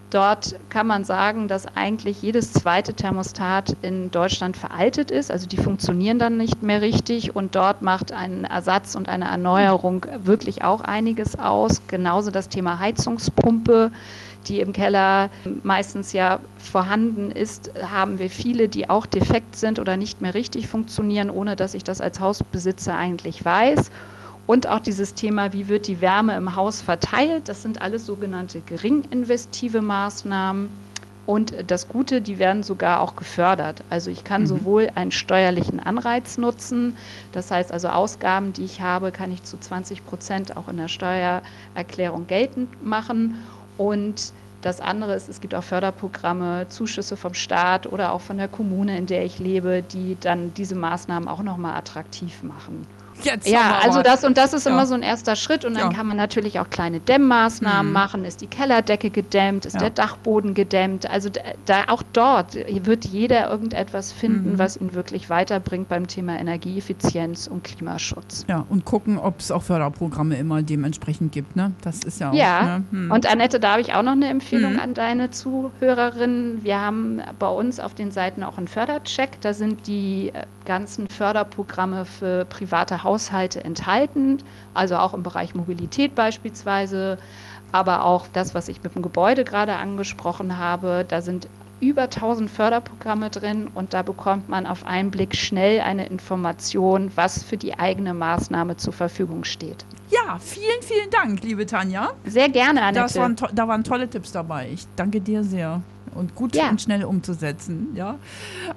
Dort 0.09 0.55
kann 0.69 0.87
man 0.87 1.03
sagen, 1.03 1.49
dass 1.49 1.65
eigentlich 1.75 2.21
jedes 2.21 2.53
zweite 2.53 2.93
Thermostat 2.93 3.75
in 3.81 4.09
Deutschland 4.09 4.55
veraltet 4.55 5.11
ist. 5.11 5.29
Also 5.29 5.47
die 5.47 5.57
funktionieren 5.57 6.17
dann 6.17 6.37
nicht 6.37 6.63
mehr 6.63 6.81
richtig 6.81 7.35
und 7.35 7.55
dort 7.55 7.81
macht 7.81 8.13
ein 8.13 8.45
Ersatz 8.45 8.95
und 8.95 9.09
eine 9.09 9.25
Erneuerung 9.25 10.05
wirklich 10.23 10.63
auch 10.63 10.79
einiges 10.79 11.37
aus. 11.37 11.81
Genauso 11.87 12.31
das 12.31 12.47
Thema 12.47 12.79
Heizungspumpe, 12.79 13.91
die 14.47 14.61
im 14.61 14.71
Keller 14.71 15.29
meistens 15.63 16.13
ja 16.13 16.39
vorhanden 16.57 17.29
ist, 17.29 17.71
haben 17.91 18.17
wir 18.17 18.29
viele, 18.29 18.69
die 18.69 18.89
auch 18.89 19.05
defekt 19.05 19.57
sind 19.57 19.77
oder 19.77 19.97
nicht 19.97 20.21
mehr 20.21 20.33
richtig 20.33 20.69
funktionieren, 20.69 21.29
ohne 21.29 21.57
dass 21.57 21.73
ich 21.73 21.83
das 21.83 21.99
als 21.99 22.21
Hausbesitzer 22.21 22.95
eigentlich 22.95 23.43
weiß. 23.43 23.91
Und 24.47 24.65
auch 24.67 24.79
dieses 24.79 25.13
Thema, 25.13 25.51
wie 25.53 25.67
wird 25.67 25.87
die 25.87 25.99
Wärme 26.01 26.35
im 26.37 26.55
Haus 26.55 26.81
verteilt, 26.81 27.49
das 27.49 27.61
sind 27.61 27.81
alles 27.81 28.05
sogenannte 28.05 28.61
geringinvestive 28.61 29.81
Maßnahmen. 29.81 30.69
Und 31.25 31.53
das 31.67 31.89
Gute, 31.89 32.21
die 32.21 32.39
werden 32.39 32.63
sogar 32.63 33.01
auch 33.01 33.17
gefördert. 33.17 33.83
Also 33.89 34.09
ich 34.09 34.23
kann 34.23 34.43
Mhm. 34.43 34.47
sowohl 34.47 34.89
einen 34.95 35.11
steuerlichen 35.11 35.81
Anreiz 35.81 36.37
nutzen, 36.37 36.95
das 37.33 37.51
heißt 37.51 37.73
also 37.73 37.89
Ausgaben, 37.89 38.53
die 38.53 38.63
ich 38.63 38.79
habe, 38.79 39.11
kann 39.11 39.33
ich 39.33 39.43
zu 39.43 39.57
20 39.59 40.05
Prozent 40.05 40.55
auch 40.55 40.69
in 40.69 40.77
der 40.77 40.87
Steuererklärung 40.87 42.27
geltend 42.27 42.69
machen. 42.81 43.35
Und 43.75 44.31
das 44.61 44.79
andere 44.79 45.15
ist, 45.15 45.27
es 45.27 45.41
gibt 45.41 45.53
auch 45.53 45.63
Förderprogramme, 45.63 46.67
Zuschüsse 46.69 47.17
vom 47.17 47.33
Staat 47.33 47.85
oder 47.87 48.13
auch 48.13 48.21
von 48.21 48.37
der 48.37 48.47
Kommune, 48.47 48.97
in 48.97 49.05
der 49.05 49.25
ich 49.25 49.37
lebe, 49.39 49.83
die 49.83 50.17
dann 50.21 50.53
diese 50.53 50.75
Maßnahmen 50.75 51.27
auch 51.27 51.43
nochmal 51.43 51.75
attraktiv 51.77 52.41
machen. 52.41 52.87
Jetzt 53.23 53.47
Ja, 53.47 53.79
also 53.83 54.01
das 54.01 54.23
und 54.23 54.37
das 54.37 54.53
ist 54.53 54.65
Ja. 54.65 54.71
immer 54.71 54.85
so 54.85 54.93
ein 54.93 55.01
erster 55.03 55.35
Schritt 55.35 55.65
und 55.65 55.73
dann 55.75 55.91
Ja. 55.91 55.97
kann 55.97 56.07
man 56.07 56.17
natürlich 56.17 56.59
auch 56.59 56.69
kleine 56.69 56.99
Dämmmaßnahmen 56.99 57.87
Mhm. 57.87 57.93
machen. 57.93 58.25
Ist 58.25 58.41
die 58.41 58.47
Kellerdecke 58.47 59.09
gedämmt? 59.09 59.65
Ist 59.65 59.73
Ja. 59.73 59.79
der 59.81 59.89
Dachboden 59.89 60.53
gedämmt? 60.53 61.09
Also 61.09 61.29
da, 61.65 61.83
auch 61.87 62.03
dort 62.13 62.55
wird 62.55 63.05
jeder 63.05 63.49
irgendetwas 63.49 64.11
finden, 64.11 64.53
Mhm. 64.53 64.59
was 64.59 64.77
ihn 64.77 64.93
wirklich 64.93 65.29
weiterbringt 65.29 65.89
beim 65.89 66.07
Thema 66.07 66.37
Energieeffizienz 66.39 67.47
und 67.47 67.63
Klimaschutz. 67.63 68.45
Ja, 68.47 68.65
und 68.69 68.85
gucken, 68.85 69.17
ob 69.17 69.39
es 69.39 69.51
auch 69.51 69.63
Förderprogramme 69.63 70.37
immer 70.37 70.61
dementsprechend 70.61 71.31
gibt, 71.31 71.55
ne? 71.55 71.71
Das 71.81 71.99
ist 72.03 72.19
ja 72.19 72.29
auch. 72.29 72.33
Ja, 72.33 72.63
ne? 72.63 72.83
Hm. 72.91 73.11
Und 73.11 73.25
Annette, 73.31 73.59
da 73.59 73.71
habe 73.71 73.81
ich 73.81 73.93
auch 73.93 74.03
noch 74.03 74.11
eine 74.13 74.27
Empfehlung 74.29 74.73
Mhm. 74.73 74.79
an 74.79 74.93
deine 74.93 75.31
Zuhörerinnen. 75.31 76.63
Wir 76.63 76.79
haben 76.79 77.21
bei 77.39 77.47
uns 77.47 77.79
auf 77.79 77.93
den 77.93 78.11
Seiten 78.11 78.43
auch 78.43 78.57
einen 78.57 78.67
Fördercheck. 78.67 79.39
Da 79.41 79.53
sind 79.53 79.87
die 79.87 80.29
äh, 80.33 80.43
ganzen 80.65 81.07
Förderprogramme 81.07 82.05
für 82.05 82.45
private 82.45 83.03
Haushalte 83.07 83.63
enthalten, 83.63 84.39
also 84.73 84.97
auch 84.97 85.13
im 85.13 85.23
Bereich 85.23 85.55
Mobilität 85.55 86.13
beispielsweise, 86.13 87.17
aber 87.71 88.03
auch 88.03 88.27
das, 88.33 88.53
was 88.53 88.67
ich 88.67 88.83
mit 88.83 88.95
dem 88.95 89.01
Gebäude 89.01 89.45
gerade 89.45 89.77
angesprochen 89.77 90.57
habe. 90.57 91.05
Da 91.07 91.21
sind 91.21 91.47
über 91.79 92.03
1000 92.03 92.49
Förderprogramme 92.49 93.29
drin 93.29 93.69
und 93.73 93.93
da 93.93 94.01
bekommt 94.01 94.49
man 94.49 94.65
auf 94.65 94.85
einen 94.85 95.09
Blick 95.09 95.35
schnell 95.35 95.79
eine 95.79 96.07
Information, 96.07 97.11
was 97.15 97.43
für 97.43 97.55
die 97.55 97.79
eigene 97.79 98.13
Maßnahme 98.13 98.75
zur 98.75 98.93
Verfügung 98.93 99.45
steht. 99.45 99.85
ja, 100.09 100.37
vielen, 100.39 100.81
vielen 100.81 101.09
Dank, 101.09 101.43
liebe 101.43 101.65
Tanja. 101.65 102.11
Sehr 102.25 102.49
gerne, 102.49 102.81
Annette. 102.81 103.03
Das 103.03 103.15
waren 103.15 103.35
da 103.53 103.67
waren 103.67 103.83
tolle 103.83 104.09
Tipps 104.09 104.31
dabei. 104.33 104.69
Ich 104.73 104.85
danke 104.95 105.21
dir 105.21 105.43
sehr. 105.43 105.81
Und 106.17 106.35
gut 106.35 106.55
Ja. 106.55 106.69
und 106.69 106.81
schnell 106.81 107.03
umzusetzen, 107.05 107.89
ja. 107.95 108.17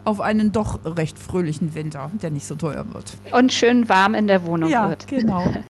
Auf 0.04 0.20
einen 0.20 0.52
doch 0.52 0.78
recht 0.84 1.18
fröhlichen 1.18 1.74
Winter, 1.74 2.10
der 2.22 2.30
nicht 2.30 2.46
so 2.46 2.54
teuer 2.54 2.84
wird. 2.92 3.16
und 3.32 3.52
schön 3.52 3.88
warm 3.88 4.14
in 4.14 4.26
der 4.26 4.44
Wohnung 4.44 4.68
ja, 4.70 4.90
wird. 4.90 5.06
genau. 5.08 5.44